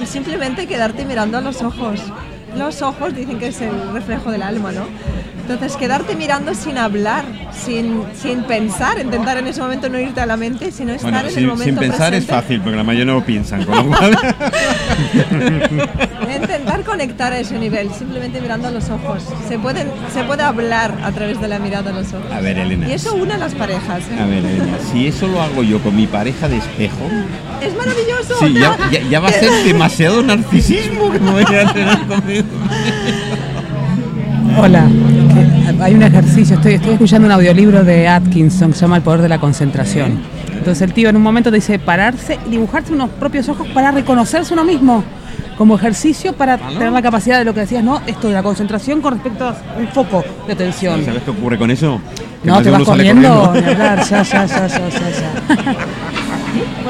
[0.00, 2.00] y simplemente quedarte mirando a los ojos.
[2.56, 4.86] Los ojos dicen que es el reflejo del alma, ¿no?
[5.48, 10.26] Entonces, quedarte mirando sin hablar, sin, sin pensar, intentar en ese momento no irte a
[10.26, 12.82] la mente, sino estar Bueno, en el sin, momento sin pensar es fácil, porque la
[12.82, 14.18] mayoría no piensan, con lo cual...
[16.36, 19.22] Intentar conectar a ese nivel, simplemente mirando a los ojos.
[19.48, 22.30] Se, pueden, se puede hablar a través de la mirada a los ojos.
[22.32, 22.88] A ver, Elena.
[22.88, 24.02] Y eso une a las parejas.
[24.10, 24.20] ¿eh?
[24.20, 27.08] A ver, Elena, si eso lo hago yo con mi pareja de espejo,
[27.62, 28.34] Es maravilloso.
[28.40, 31.72] sí, te ya, va- ya- ya va a ser demasiado narcisismo que me voy a
[31.72, 32.46] tener conmigo.
[34.58, 34.88] Hola,
[35.80, 39.20] hay un ejercicio, estoy, estoy escuchando un audiolibro de Atkinson que se llama El poder
[39.20, 40.18] de la concentración.
[40.50, 43.90] Entonces el tío en un momento te dice pararse y dibujarse unos propios ojos para
[43.90, 45.04] reconocerse uno mismo,
[45.58, 48.00] como ejercicio para tener la capacidad de lo que decías, ¿no?
[48.06, 51.04] Esto de la concentración con respecto a un foco de atención.
[51.04, 52.00] ¿Sabes qué ocurre con eso?
[52.42, 55.76] No, te vas corriendo, hablar, ya, ya, ya, ya, ya, ya.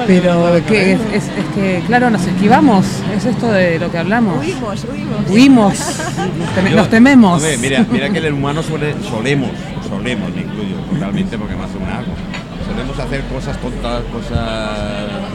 [0.06, 2.84] Pero que es, es- es que, claro, nos esquivamos,
[3.16, 4.38] es esto de lo que hablamos.
[4.44, 5.30] Huimos, huimos.
[5.30, 5.74] Huimos,
[6.38, 7.42] nos, teme- Yo- nos tememos.
[7.42, 9.50] A ver, mira, mira que el humano suele, solemos,
[9.88, 12.12] solemos, me incluyo totalmente porque más un hago.
[12.68, 14.70] Solemos hacer cosas tontas, cosas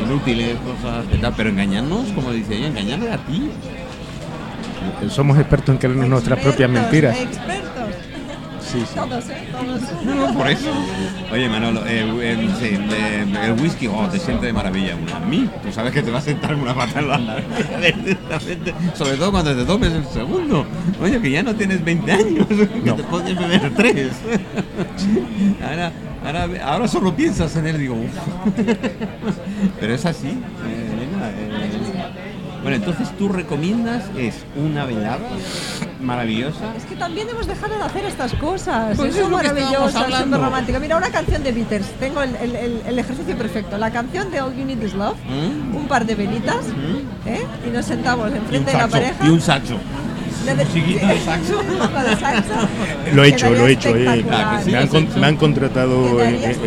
[0.06, 3.50] inútiles, cosas de tal, pero engañarnos, como dice ella, engañarle a ti.
[5.10, 7.18] Somos expertos en creernos nuestras propias mentiras.
[7.18, 7.81] Expertos.
[8.72, 8.96] Sí, sí.
[8.96, 9.48] Todos, ¿eh?
[9.52, 9.82] Todos.
[10.06, 10.70] No, no, por eso.
[11.32, 14.96] Oye, Manolo, eh, eh, sí, eh, el whisky, oh, te siente de maravilla.
[15.16, 17.46] A mí, tú sabes que te va a sentar una pata en la nariz,
[18.04, 18.74] directamente.
[18.94, 20.66] Sobre todo cuando te tomes el segundo.
[21.02, 22.96] Oye, que ya no tienes 20 años, que No.
[22.96, 24.12] te puedes beber tres.
[25.62, 25.92] Ahora,
[26.26, 28.56] ahora, ahora solo piensas en él, digo, uf.
[29.80, 30.91] Pero es así, eh,
[32.62, 35.18] Bueno, entonces tú recomiendas es una velada
[36.00, 36.76] maravillosa.
[36.78, 38.96] Es que también hemos dejado de hacer estas cosas.
[38.98, 40.26] Pues es maravilloso, hablando.
[40.38, 40.80] súper romántico.
[40.80, 41.88] Mira, una canción de Beatles.
[42.00, 43.78] Tengo el, el- el- el ejercicio perfecto.
[43.80, 45.76] La canción de All You Need Is Love, ¿Mm?
[45.76, 46.66] un par de velitas,
[47.26, 47.42] ¿eh?
[47.68, 49.26] y nos sentamos enfrente de la pareja.
[49.26, 49.78] Y un saxo.
[50.46, 51.60] de- de- musiquita de saxo.
[51.72, 52.54] un poco de saxo.
[53.14, 53.90] Lo he hecho, lo he hecho.
[53.96, 54.24] eh.
[54.64, 56.22] sí, me, han con- me han contratado.
[56.24, 56.58] eh, eh,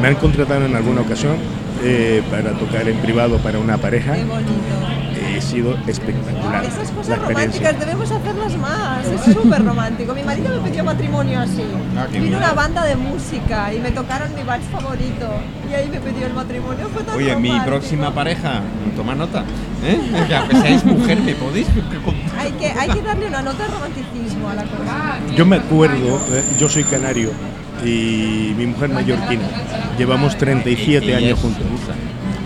[0.00, 1.36] me han contratado en alguna ocasión
[1.82, 4.14] eh, para tocar en privado para una pareja.
[4.14, 4.50] Qué bonito.
[5.36, 6.64] He sido espectacular.
[6.64, 9.06] Esas la cosas románticas debemos hacerlas más.
[9.06, 10.14] Es súper romántico.
[10.14, 11.64] Mi marido me pidió matrimonio así.
[11.96, 15.28] Ah, Vino una banda de música y me tocaron mi vals favorito.
[15.70, 16.88] Y ahí me pidió el matrimonio.
[16.92, 17.64] Fue tan Oye, mi romántico.
[17.76, 18.60] próxima pareja,
[18.96, 19.44] toma nota.
[19.84, 19.98] ¿eh?
[20.28, 21.68] Que aunque seáis mujer, me podéis.
[22.38, 25.18] Hay que, hay que darle una nota de romanticismo a la cosa.
[25.36, 27.30] Yo me acuerdo, eh, yo soy canario
[27.84, 29.44] y mi mujer mallorquina.
[29.98, 31.62] Llevamos 37 Ella años juntos.
[31.70, 31.94] rusa.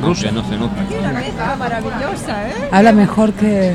[0.01, 0.85] No se nota.
[0.87, 2.68] Qué una mezcla maravillosa, ¿eh?
[2.70, 3.74] Habla mejor que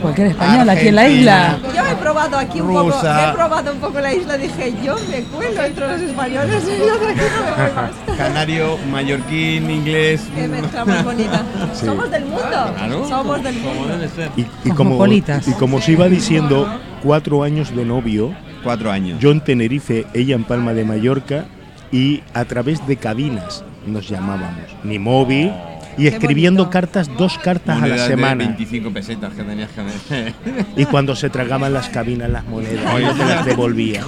[0.00, 1.58] cualquier español aquí en la isla.
[1.74, 5.22] Yo he probado aquí un poco, he probado un poco la isla, dije, yo me
[5.24, 8.16] cuelo entre los españoles y yo de aquí no me voy más.
[8.16, 10.22] Canario, mallorquín, inglés.
[10.36, 11.42] Qué mezcla más bonita.
[11.74, 11.86] Sí.
[11.86, 12.72] Somos del mundo.
[12.76, 13.94] Claro, Somos del mundo.
[14.36, 18.32] Y, y como, y como os iba diciendo, cuatro años de novio,
[18.66, 18.90] Cuatro
[19.20, 21.44] yo en Tenerife, ella en Palma de Mallorca,
[21.92, 25.52] y a través de cabinas nos llamábamos, ni móvil,
[25.98, 28.44] y Qué escribiendo cartas, dos cartas a la de semana.
[28.44, 30.34] 25 pesetas que tenías que ver.
[30.76, 34.02] Y cuando se tragaban las cabinas las monedas, no te las devolvía.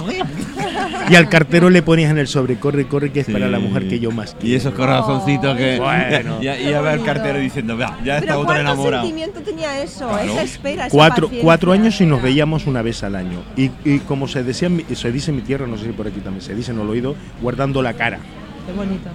[1.09, 3.87] Y al cartero le ponías en el sobre, corre, corre, que es para la mujer
[3.87, 4.57] que yo más Y quiero.
[4.57, 5.77] esos corazoncitos que.
[5.79, 6.37] Bueno.
[6.41, 9.03] Y, y a ver el cartero diciendo, vea, ya está Pero otro ¿cuánto enamorado.
[9.03, 10.07] sentimiento tenía eso?
[10.07, 10.31] Claro.
[10.33, 11.43] Esa espera, esa Cuatro, paciencia.
[11.43, 13.39] cuatro años y nos veíamos una vez al año.
[13.57, 16.07] Y, y como se, decía, en se dice en mi tierra, no sé si por
[16.07, 18.19] aquí también se dice, no lo he oído, guardando la cara.
[18.67, 19.09] Qué bonito.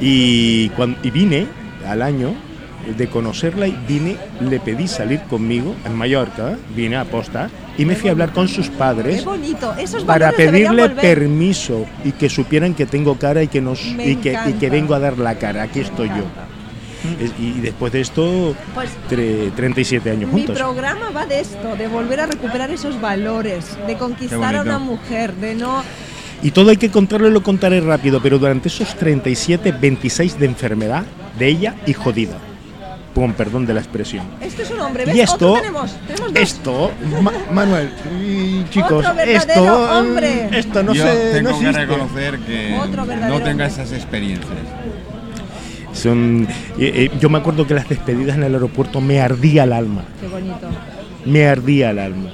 [0.00, 1.46] Y, cuando, y vine
[1.88, 2.34] al año
[2.96, 7.94] de conocerla y vine, le pedí salir conmigo en Mallorca, vine a posta y me
[7.96, 9.24] fui a hablar con sus padres.
[9.78, 14.38] Esos para pedirle permiso y que supieran que tengo cara y que, nos, y que,
[14.46, 15.64] y que vengo a dar la cara.
[15.64, 16.24] Aquí estoy yo.
[17.20, 20.58] Es- Y después de esto, Pues tre- 37 años mi juntos.
[20.58, 25.34] programa va de esto, de volver a recuperar esos valores, de conquistar a una mujer,
[25.34, 25.82] de no...
[26.42, 30.46] Y todo hay que contarlo y lo contaré rápido, pero durante esos 37, 26 de
[30.46, 31.04] enfermedad
[31.38, 32.36] de ella y jodida.
[33.14, 34.24] Con perdón de la expresión.
[34.40, 35.16] Esto es un hombre, ¿ves?
[35.16, 36.42] Y esto, Otro tenemos, tenemos dos.
[36.42, 37.90] esto, Ma- Manuel,
[38.22, 40.48] y chicos, Otro verdadero esto, hombre.
[40.58, 41.86] esto no Yo se, tengo no que existe.
[41.86, 42.94] reconocer que no
[43.40, 43.66] tenga hombre.
[43.66, 44.50] esas experiencias.
[45.92, 46.46] Son,
[46.78, 50.04] eh, eh, yo me acuerdo que las despedidas en el aeropuerto me ardía el alma,
[50.20, 50.68] Qué bonito.
[51.24, 52.30] me ardía el alma.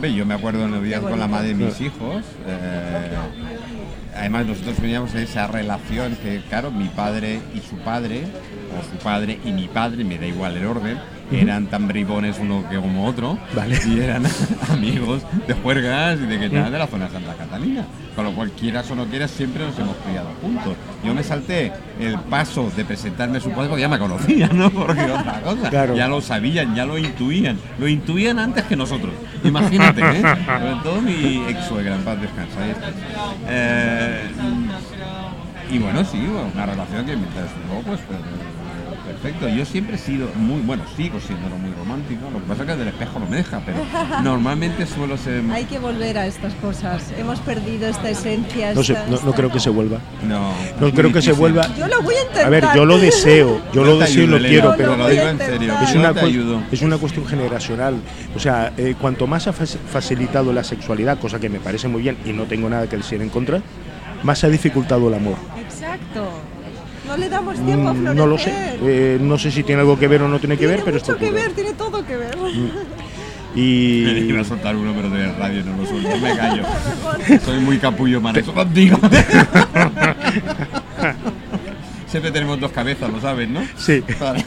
[0.00, 2.24] Ve, yo me acuerdo en los días Qué con la madre de mis hijos.
[2.46, 3.08] eh,
[4.16, 8.24] además, nosotros teníamos esa relación que, claro, mi padre y su padre,
[8.78, 10.98] o su padre y mi padre, me da igual el orden,
[11.32, 13.38] eran tan bribones uno que como otro.
[13.54, 13.78] Vale.
[13.86, 14.24] Y eran
[14.70, 17.84] amigos de juergas y de que tal, de la zona de Santa Catalina.
[18.16, 20.74] Con lo cual, quieras o no quieras, siempre nos hemos criado juntos.
[21.04, 24.70] Yo me salté el paso de presentarme a su padre porque ya me conocían, ¿no?
[24.80, 25.70] Porque otra cosa.
[25.70, 25.94] Claro.
[25.94, 27.58] Ya lo sabían, ya lo intuían.
[27.78, 29.12] Lo intuían antes que nosotros.
[29.44, 30.22] Imagínate, ¿eh?
[30.22, 32.58] Sobre todo mi ex suegra, en paz descansa.
[33.48, 34.30] Eh,
[35.70, 36.18] y bueno, sí,
[36.52, 38.18] una relación que mientras duró, pues, pues,
[39.20, 39.48] perfecto.
[39.48, 42.30] Yo siempre he sido muy, bueno, sigo siendo muy romántico.
[42.32, 43.78] Lo que pasa es que del espejo no me deja, pero
[44.22, 45.42] normalmente suelo ser.
[45.52, 47.12] Hay que volver a estas cosas.
[47.18, 48.74] Hemos perdido esta esencia.
[48.74, 49.98] No, sé, esta- no, no creo que se vuelva.
[50.26, 51.66] No, No creo que se vuelva.
[51.76, 52.46] Yo lo voy a intentar.
[52.46, 55.22] A ver, yo lo deseo, yo lo deseo y lo Elena, quiero, pero lo digo
[55.28, 55.74] en serio.
[55.82, 56.14] es una,
[56.72, 57.96] es una cuestión generacional.
[58.34, 62.02] O sea, eh, cuanto más ha fac- facilitado la sexualidad, cosa que me parece muy
[62.02, 63.60] bien y no tengo nada que decir en contra,
[64.22, 65.34] más ha dificultado el amor.
[65.58, 66.28] Exacto.
[67.10, 68.16] No le damos tiempo a Mm, florecer.
[68.16, 68.52] No lo sé.
[68.82, 70.96] Eh, no sé si tiene algo que ver o no tiene que Tiene ver, pero
[70.98, 71.42] mucho esto que ocurre.
[71.42, 72.36] ver, tiene todo que ver.
[73.52, 76.16] Y Iba a soltar uno, pero de radio no lo suelto.
[76.22, 76.62] Me callo.
[77.44, 78.96] Soy muy capullo manejo contigo.
[82.06, 83.60] Siempre tenemos dos cabezas, lo sabes, ¿no?
[83.76, 84.44] sí, Vale.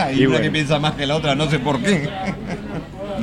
[0.00, 0.42] Hay Y una bueno.
[0.44, 2.08] que piensa más que la otra, no sé por qué.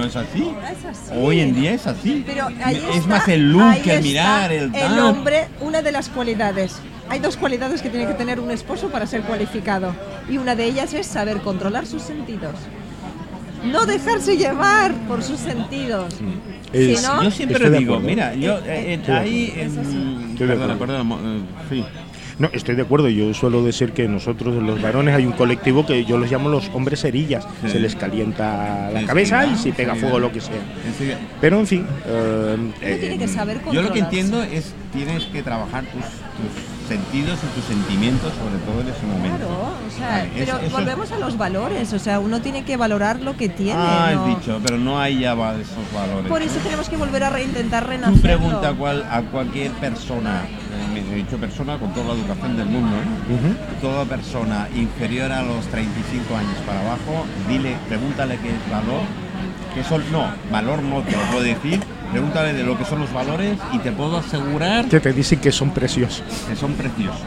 [0.02, 0.52] ¿No es así?
[0.72, 1.12] Es así.
[1.16, 2.24] Hoy en día es así.
[2.26, 5.91] Pero ahí es está- más el look, ahí el mirar, el El hombre, una de
[5.91, 6.80] las cualidades.
[7.08, 9.93] Hay dos cualidades que tiene que tener un esposo para ser cualificado.
[10.30, 12.56] Y una de ellas es saber controlar sus sentidos.
[13.64, 16.16] No dejarse llevar por sus sentidos.
[16.74, 19.70] Es- Si no, Yo siempre digo, mira, yo eh, de ahí.
[20.38, 21.86] Perdona, perdona, eh, sí.
[22.40, 23.10] No, estoy de acuerdo.
[23.10, 26.70] Yo suelo decir que nosotros, los varones, hay un colectivo que yo los llamo los
[26.74, 27.46] hombres cerillas.
[27.64, 27.70] Sí.
[27.72, 30.00] Se les calienta la Sí, cabeza sí, y si pega sí.
[30.02, 30.56] fuego lo que sea.
[31.40, 31.86] Pero en fin.
[32.06, 37.40] eh, tiene que saber Yo lo que entiendo es tienes que trabajar tus, tus sentidos
[37.44, 39.38] y tus sentimientos, sobre todo en ese momento.
[39.38, 42.64] Claro, o sea, Vale, pero eso- eso- volvemos a los valores, o sea, uno tiene
[42.64, 43.74] que valorar lo que tiene.
[43.80, 44.22] Ah, ¿no?
[44.26, 46.28] has dicho, pero no hay ya va- esos valores.
[46.30, 48.16] Por eso tenemos que volver a re- intentar renacer.
[48.16, 52.14] Tú pregunta a, cual- a cualquier persona, eh, me he dicho persona con toda la
[52.22, 53.56] educación del mundo, ¿eh?
[53.82, 59.02] Toda persona inferior a los 35 años para abajo, dile, pregúntale qué es valor,
[59.74, 61.80] qué son, no, valor no te lo puedo decir,
[62.12, 65.51] pregúntale de lo que son los valores y te puedo asegurar Que te dicen que
[65.51, 66.24] son preciosos.
[66.47, 67.22] que son preciosos.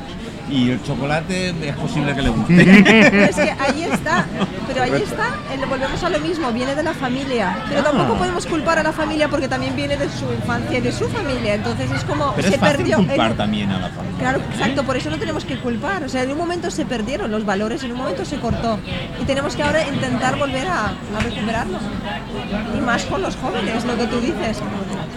[0.55, 2.55] Y el chocolate es posible que le guste.
[3.11, 4.25] Pero es que ahí está,
[4.69, 7.59] pero ahí está, el- volvemos a lo mismo, viene de la familia.
[7.69, 7.85] Pero Ah.
[7.91, 11.09] tampoco podemos culpar a la familia porque también viene de su infancia y de su
[11.09, 11.55] familia.
[11.55, 12.97] Entonces es como Pero se es fácil perdió.
[12.99, 14.19] culpar en- también a la familia.
[14.21, 14.43] Claro, ¿eh?
[14.53, 16.05] exacto, por eso no tenemos que culpar.
[16.05, 18.79] O sea, en un momento se perdieron los valores, en un momento se cortó.
[19.21, 21.79] Y tenemos que ahora intentar volver a, a recuperarlo.
[22.77, 24.59] Y más con los jóvenes, lo que tú dices.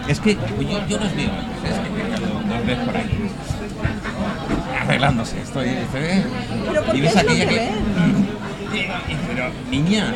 [0.08, 1.30] Es que yo, yo los veo,
[1.64, 3.32] es que los ves por ahí.
[4.88, 5.70] Arreglándose, estoy.
[5.70, 6.24] estoy
[6.68, 7.60] Pero ¿por y ves es lo aquella que que.
[7.60, 8.28] ven?
[9.28, 10.16] Pero, niña,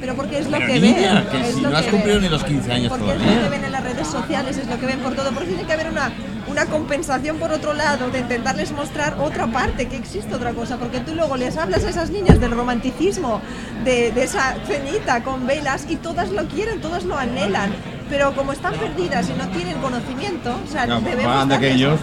[0.00, 1.26] Pero porque es lo Pero que niña, ven.
[1.42, 2.22] que es si no has cumplido ven.
[2.24, 3.36] ni los 15 años Porque es todavía.
[3.36, 5.30] lo que ven en las redes sociales, es lo que ven por todo.
[5.32, 6.12] Por eso tiene que haber una,
[6.48, 10.76] una compensación por otro lado, de intentarles mostrar otra parte, que existe otra cosa.
[10.76, 13.40] Porque tú luego les hablas a esas niñas del romanticismo,
[13.84, 17.72] de, de esa cenita con velas, y todas lo quieren, todas lo anhelan.
[18.08, 21.98] Pero como están perdidas y no tienen conocimiento, o sea, No, debemos anda que ellos,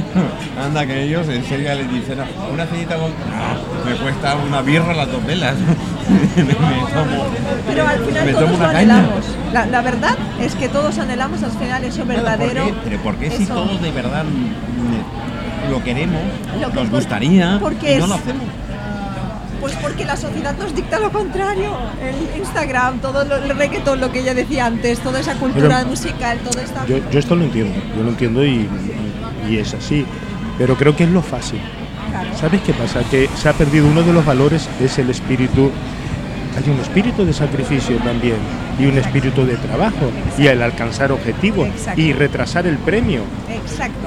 [0.64, 2.24] anda que ellos en serio les dicen, "No,
[2.54, 5.54] una cenita con, "Ah, me cuesta una birra las dos velas.
[6.36, 7.24] me tomo,
[7.68, 8.94] Pero al final me todos tomo lo una caña.
[8.98, 9.24] anhelamos.
[9.52, 12.70] La, la verdad es que todos anhelamos al final eso verdadero.
[12.84, 14.24] Pero ¿por qué si todos de verdad
[15.70, 16.20] lo queremos,
[16.60, 18.42] Lo que- nos gustaría porque y no lo hacemos?
[19.72, 21.76] Pues porque la sociedad nos dicta lo contrario.
[22.02, 25.88] El Instagram, todo lo, el reggaetón, lo que ella decía antes, toda esa cultura Pero-
[25.88, 26.86] musical, todo esta...
[26.86, 28.68] Yo, yo esto lo entiendo, yo lo entiendo y,
[29.48, 30.04] y es así.
[30.58, 31.60] Pero creo que es lo fácil.
[32.10, 32.28] Claro.
[32.38, 33.00] ¿Sabes qué pasa?
[33.10, 35.70] Que se ha perdido uno de los valores, es el espíritu.
[36.56, 38.36] Hay un espíritu de sacrificio también
[38.78, 41.98] y un espíritu de trabajo y el alcanzar objetivos Exacto.
[42.00, 43.22] y retrasar el premio.
[43.48, 44.06] Exacto.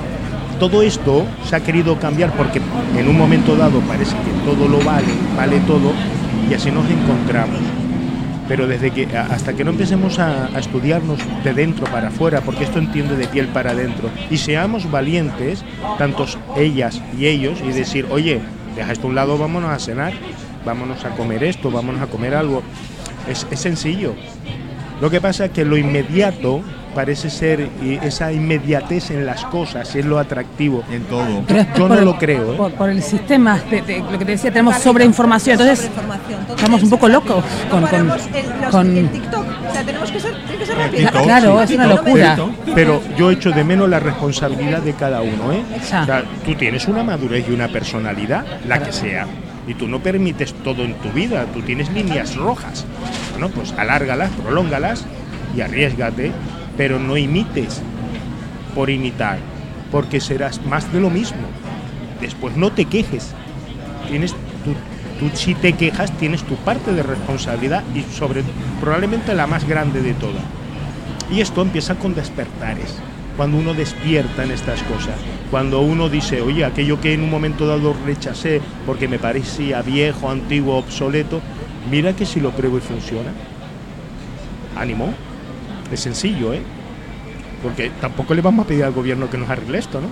[0.60, 2.62] Todo esto se ha querido cambiar porque
[2.98, 5.92] en un momento dado parece que todo lo vale, vale todo
[6.50, 7.60] y así nos encontramos.
[8.48, 12.64] Pero desde que hasta que no empecemos a, a estudiarnos de dentro para afuera, porque
[12.64, 15.66] esto entiende de piel para adentro, y seamos valientes,
[15.98, 18.40] tantos ellas y ellos, y decir, oye,
[18.76, 20.14] deja esto a un lado, vámonos a cenar,
[20.64, 22.62] vámonos a comer esto, vámonos a comer algo.
[23.28, 24.14] Es, es sencillo.
[25.02, 26.62] Lo que pasa es que lo inmediato
[26.96, 30.84] parece ser y esa inmediatez en las cosas es lo atractivo.
[30.90, 31.44] En todo.
[31.48, 32.58] Pero Yo no el- lo creo, ¿eh?
[32.58, 35.60] Por, por el sistema, de, de- lo que te decía, tenemos sobreinformación.
[35.60, 35.92] Entonces,
[36.56, 38.12] estamos un poco locos con- No con-
[38.72, 39.46] con- en TikTok.
[39.70, 41.04] O sea, tenemos que ser, tiene que ser rápido.
[41.04, 42.36] TikTok, claro, sí, es una locura.
[42.36, 42.52] TikTok.
[42.74, 45.62] Pero yo echo de menos la responsabilidad de cada uno, ¿eh?
[45.82, 49.28] O sea, tú tienes una madurez y una personalidad, la que sea,
[49.68, 52.86] y tú no permites todo en tu vida, tú tienes líneas rojas.
[53.32, 55.06] Bueno, pues alárgalas, prolóngalas
[55.58, 56.32] y arriesgate,
[56.78, 57.82] pero no imites
[58.74, 59.40] por imitar,
[59.92, 61.48] porque serás más de lo mismo.
[62.22, 63.34] Después no te quejes.
[64.08, 64.74] Tienes tú,
[65.20, 68.44] tú si te quejas tienes tu parte de responsabilidad y sobre
[68.82, 70.44] probablemente la más grande de todas.
[71.32, 72.96] Y esto empieza con despertares.
[73.38, 75.16] Cuando uno despierta en estas cosas,
[75.52, 80.30] cuando uno dice, oye, aquello que en un momento dado rechacé porque me parecía viejo,
[80.30, 81.42] antiguo, obsoleto,
[81.92, 83.32] mira que si lo pruebo y funciona.
[84.78, 85.14] Ánimo.
[85.92, 86.62] Es sencillo, ¿eh?
[87.64, 90.08] Porque tampoco le vamos a pedir al gobierno que nos arregle esto, ¿no?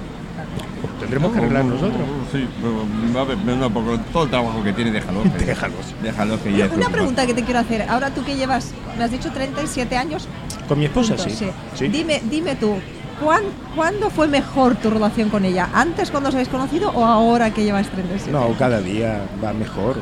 [0.81, 2.01] Pues tendremos que arreglar nosotros.
[2.31, 5.23] Sí, pero, a ver, no, porque todo el trabajo que tiene, déjalo.
[5.23, 5.93] que- Déjalos.
[6.01, 7.83] Déjalo que ya Una, pregunta que te quiero hacer.
[7.89, 10.27] Ahora tú que llevas, me has dicho 37 años.
[10.67, 11.47] Con mi esposa juntos, sí.
[11.75, 11.87] sí.
[11.87, 12.75] Dime, dime tú,
[13.23, 13.43] ¿cuán-
[13.75, 15.69] ¿cuándo fue mejor tu relación con ella?
[15.73, 18.31] ¿Antes cuando os habéis conocido o ahora que llevas 37?
[18.31, 19.97] No, cada día va mejor.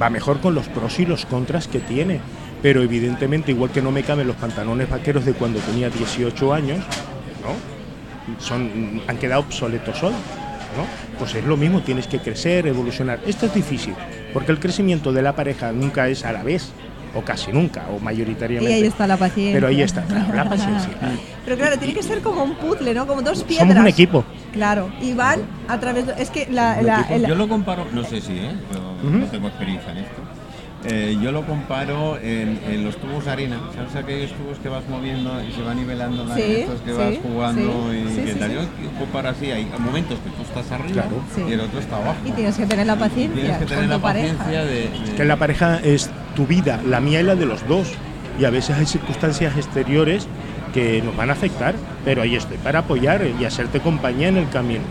[0.00, 2.20] Va mejor con los pros y los contras que tiene.
[2.62, 6.78] Pero evidentemente, igual que no me caben los pantalones vaqueros de cuando tenía 18 años,
[7.42, 7.78] ¿no?
[8.40, 11.18] Son, han quedado obsoletos hoy, ¿no?
[11.18, 13.20] Pues es lo mismo, tienes que crecer, evolucionar.
[13.26, 13.94] Esto es difícil,
[14.32, 16.70] porque el crecimiento de la pareja nunca es a la vez,
[17.14, 18.74] o casi nunca, o Y mayoritariamente.
[18.74, 19.54] ahí está la paciencia.
[19.54, 20.90] Pero ahí está, claro, la paciencia.
[21.44, 23.06] Pero claro, tiene que ser como un puzzle, ¿no?
[23.06, 23.68] Como dos piedras.
[23.68, 24.24] Somos un equipo.
[24.52, 26.14] Claro, y van a través de...
[26.20, 26.82] Es que la...
[26.82, 28.52] La- el- Yo lo comparo, no sé si, ¿eh?
[28.70, 30.22] Pero no tengo experiencia en esto.
[30.84, 33.58] Eh, yo lo comparo en, en los tubos de arena.
[33.74, 36.96] ¿Sabes aquellos tubos que vas moviendo y se va nivelando la Sí, estos que sí,
[36.96, 38.50] vas jugando sí, y sí, que sí, tal?
[38.50, 38.56] sí.
[38.84, 41.48] Yo comparo así, hay momentos que tú estás arriba Claro.
[41.48, 42.16] Y el otro está abajo.
[42.24, 44.34] y tienes que tener la paciencia Tienes que tener con la tu pareja.
[44.36, 47.66] paciencia de, de- que la pareja es tu vida, la mía y la de los
[47.66, 47.88] dos.
[48.38, 50.28] Y a veces hay circunstancias exteriores
[50.72, 51.74] que nos van a afectar,
[52.04, 54.82] pero ahí estoy para apoyar y hacerte compañía en el camino.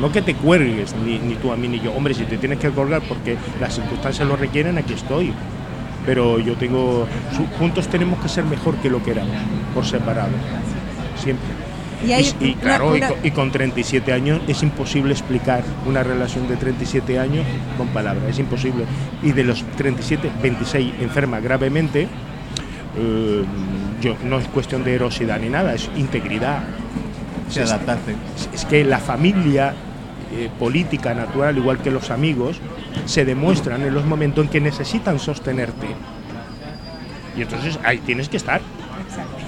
[0.00, 1.92] No que te cuelgues, ni, ni tú a mí ni yo.
[1.92, 5.32] Hombre, si te tienes que colgar porque las circunstancias lo requieren, aquí estoy.
[6.06, 7.06] Pero yo tengo.
[7.58, 9.34] Juntos tenemos que ser mejor que lo que éramos,
[9.74, 10.30] por separado.
[11.16, 11.46] Siempre.
[12.06, 15.12] Y hay Y, y una- claro, y una- con- y con 37 años es imposible
[15.12, 17.44] explicar una relación de 37 años
[17.76, 18.84] con palabras, es imposible.
[19.22, 22.02] Y de los 37, 26 enferma gravemente,
[22.96, 23.44] eh,
[24.00, 26.60] yo, no es cuestión de erosidad ni nada, es integridad.
[27.50, 28.12] Se adaptaste.
[28.36, 29.74] es- Es que la familia
[30.32, 32.60] eh, política natural, igual que los amigos,
[33.06, 35.86] se demuestran en los momentos en que necesitan sostenerte.
[37.36, 38.60] Y entonces ahí tienes que estar.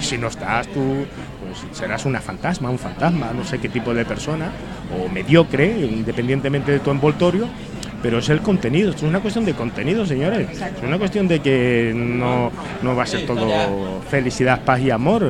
[0.00, 1.04] Y si no estás tú,
[1.40, 4.50] pues serás una fantasma, un fantasma, no sé qué tipo de persona,
[4.98, 7.46] o mediocre, independientemente de tu envoltorio,
[8.02, 10.48] pero es el contenido, esto es una cuestión de contenido, señores.
[10.58, 12.50] Es una cuestión de que no,
[12.82, 15.26] no va a ser todo felicidad, paz y amor.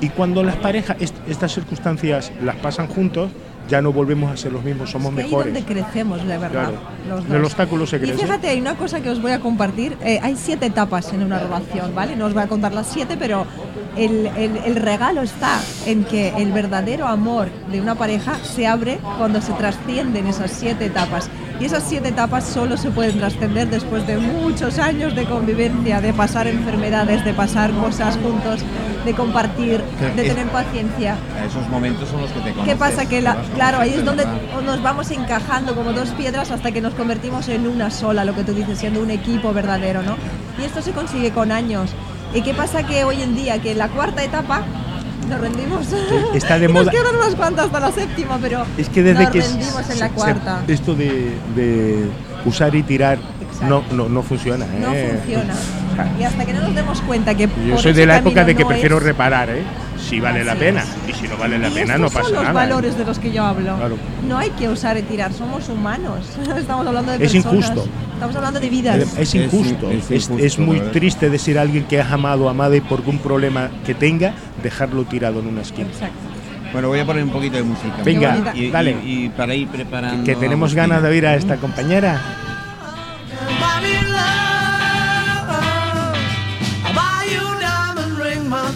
[0.00, 3.30] Y cuando las parejas, est- estas circunstancias las pasan juntos,
[3.68, 5.54] ya no volvemos a ser los mismos, somos Es que ahí mejores.
[5.54, 6.50] donde crecemos, de verdad.
[6.50, 6.78] Claro.
[7.08, 7.42] los el dos.
[7.44, 8.18] obstáculo se Y crece.
[8.18, 9.96] fíjate, hay una cosa que os voy a compartir.
[10.02, 12.14] Eh, hay siete etapas en una relación, ¿vale?
[12.16, 13.46] No os voy a contar las siete, pero
[13.96, 18.98] el, el- el regalo está en que el verdadero amor de una pareja se abre
[19.18, 21.30] cuando se trascienden esas siete etapas.
[21.60, 26.12] Y esas siete etapas solo se pueden trascender después de muchos años de convivencia, de
[26.12, 28.60] pasar enfermedades, de pasar cosas juntos,
[29.04, 29.82] de compartir,
[30.16, 31.16] de es- tener paciencia.
[31.46, 32.72] Esos momentos son los que te conoces.
[32.72, 33.06] ¿Qué pasa?
[33.08, 34.24] Que, la- claro, ahí es donde
[34.64, 38.44] nos vamos encajando como dos piedras hasta que nos convertimos en una sola, lo que
[38.44, 40.16] tú dices, siendo un equipo verdadero, ¿no?
[40.60, 41.90] Y esto se consigue con años.
[42.34, 44.62] ¿Y qué pasa que hoy en día, que en la cuarta etapa
[45.28, 45.86] nos rendimos?
[46.34, 46.84] está de moda.
[46.84, 49.98] Nos quedan unas cuantas hasta la séptima, pero Es que desde nos que rendimos en
[50.00, 50.62] la cuarta.
[50.66, 52.06] esto de, de
[52.44, 53.18] usar y tirar
[53.62, 54.66] no, no, no funciona.
[54.80, 55.18] No ¿eh?
[55.18, 55.54] funciona.
[56.18, 58.56] Y hasta que no nos demos cuenta que Yo por soy de la época de
[58.56, 59.62] que no prefiero es- reparar, ¿eh?
[59.96, 60.82] Si vale la pena.
[60.82, 60.88] es.
[61.08, 62.50] Y si no vale la y pena, estos no son pasa los nada.
[62.50, 62.52] ¿eh?
[62.68, 63.76] valores de los que yo hablo.
[63.76, 63.96] Claro.
[64.28, 66.26] No hay que usar y tirar, somos humanos.
[66.58, 67.54] Estamos hablando de Es personas.
[67.70, 67.86] injusto.
[68.14, 68.96] Estamos hablando de vidas.
[68.98, 69.88] Es, es injusto.
[69.90, 73.00] Es Es, injusto, es muy triste decir a alguien que has amado, amada y por
[73.06, 74.34] un problema que tenga,
[74.64, 75.86] dejarlo tirado en una esquina.
[75.88, 76.14] Exacto.
[76.72, 77.94] Bueno, voy a poner un poquito de música.
[78.04, 78.96] Venga, y, dale.
[79.04, 80.24] Y, y para ir preparando.
[80.24, 80.88] Que tenemos Agustina.
[80.88, 82.20] ganas de oír a esta compañera.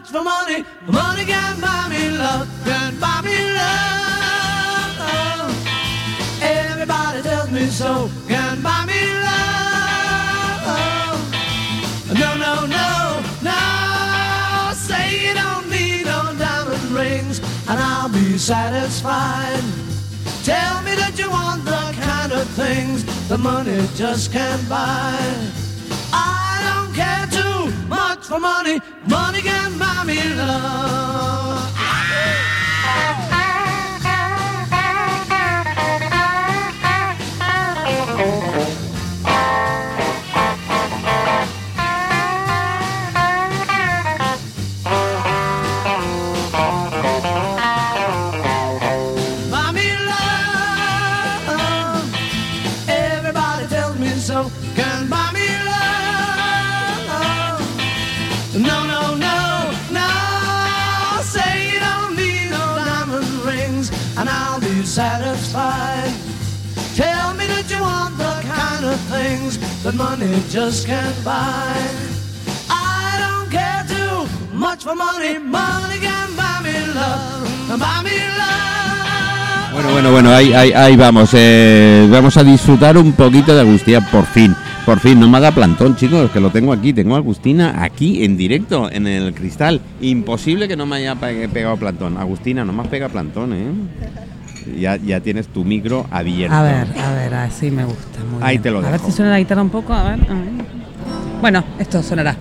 [0.00, 0.64] Much for money.
[0.86, 4.96] Money can buy me love, can buy me love.
[6.42, 9.60] Everybody tells me so, can buy me love.
[12.14, 14.72] No, no, no, no.
[14.74, 19.62] Say you don't need no diamond rings, and I'll be satisfied.
[20.44, 25.18] Tell me that you want the kind of things the money just can't buy.
[26.12, 27.29] I don't care
[27.90, 28.80] much for money.
[29.08, 31.89] Money can buy me love.
[69.20, 71.74] Things that money just can't buy.
[72.68, 75.38] I don't care too much for money.
[75.38, 75.98] Money
[76.36, 77.48] buy me love.
[79.72, 81.30] Bueno, bueno, bueno, ahí, ahí, ahí vamos.
[81.34, 84.54] eh, vamos a disfrutar un poquito de Agustina, por fin.
[84.84, 86.92] Por fin, no me haga plantón, chicos, que lo tengo aquí.
[86.92, 89.80] Tengo a Agustina aquí en directo, en el cristal.
[90.00, 92.16] Imposible que no me haya pe- pegado plantón.
[92.16, 93.70] Agustina, no me has pegado plantón, ¿eh?
[94.78, 96.54] Ya, ya tienes tu micro abierto.
[96.54, 98.18] A ver, a ver, así me gusta.
[98.30, 98.62] muy Ahí bien.
[98.62, 99.06] te lo A ver dejo.
[99.06, 100.12] si suena la guitarra un poco, a ver.
[100.30, 100.50] a ver.
[101.40, 102.36] Bueno, esto sonará.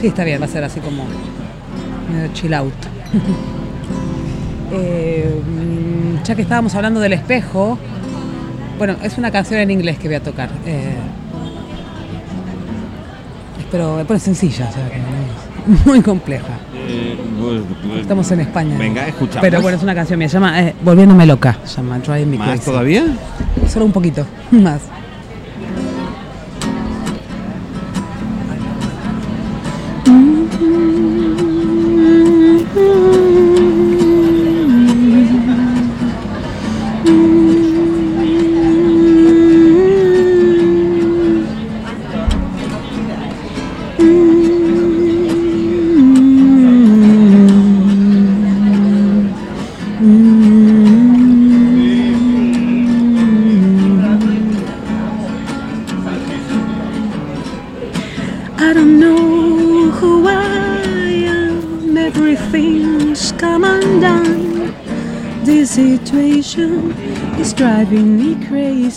[0.00, 1.04] Sí, está bien, va a ser así como
[2.12, 2.72] medio chill out.
[4.76, 5.30] Eh,
[6.24, 7.78] ya que estábamos hablando del espejo,
[8.78, 10.48] bueno, es una canción en inglés que voy a tocar.
[10.66, 10.96] eh,
[13.70, 15.53] pero, pero es sencilla, o sea, que no es
[15.84, 16.58] muy compleja.
[16.74, 18.76] Eh, pues- pues- Estamos en España.
[18.78, 19.40] Venga, escuchamos.
[19.42, 22.36] Pero bueno, es una canción mía, se llama eh, Volviéndome loca, se llama Driving Me
[22.38, 23.04] ¿Más todavía?
[23.68, 24.80] solo un poquito más.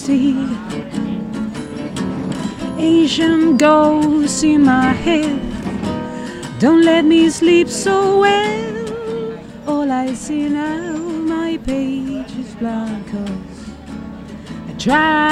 [0.07, 0.35] Crazy.
[2.77, 5.39] Asian ghosts in my head.
[6.59, 9.39] Don't let me sleep so well.
[9.67, 10.97] All I see now,
[11.35, 13.07] my page is blank.
[14.69, 15.26] I try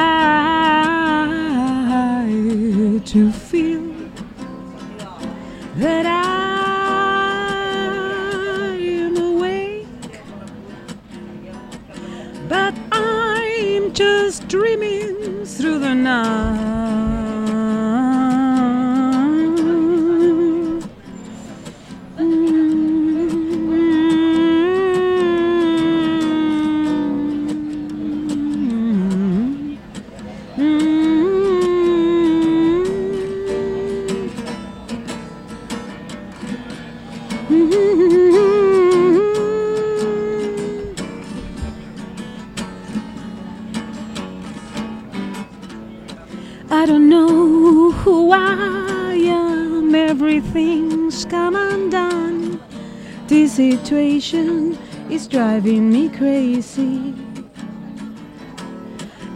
[53.56, 54.78] situation
[55.10, 57.14] is driving me crazy.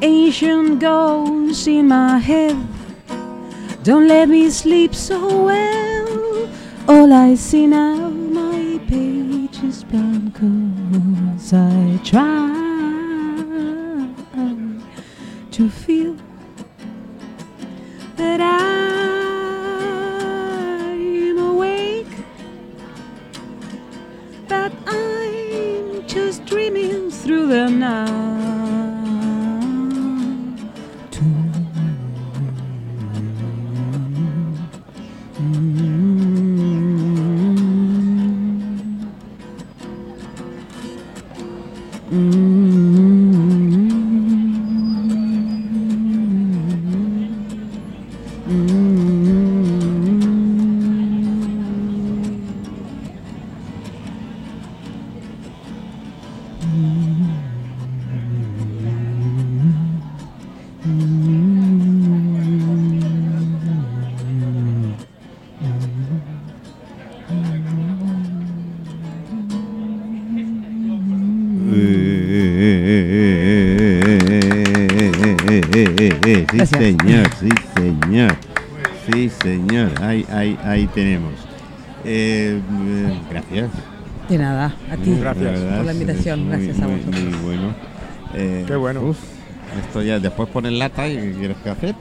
[0.01, 2.57] Ancient ghosts in my head.
[3.84, 6.49] Don't let me sleep so well.
[6.88, 10.36] All I see now, my page is blank.
[10.36, 12.49] 'cause I try
[79.88, 80.04] señor.
[80.04, 81.34] Ahí, ahí, ahí tenemos.
[82.06, 83.70] Eh, eh, gracias.
[84.30, 85.44] De nada, a ti Gracias.
[85.46, 86.40] La verdad, por la invitación.
[86.42, 87.24] muy, Gracias a muy, vosotros.
[87.24, 87.74] Muy bueno.
[88.36, 89.02] Eh, Qué bueno.
[89.02, 89.18] uf,
[89.86, 91.96] esto ya después ponen lata y ¿qué quieres que hacer?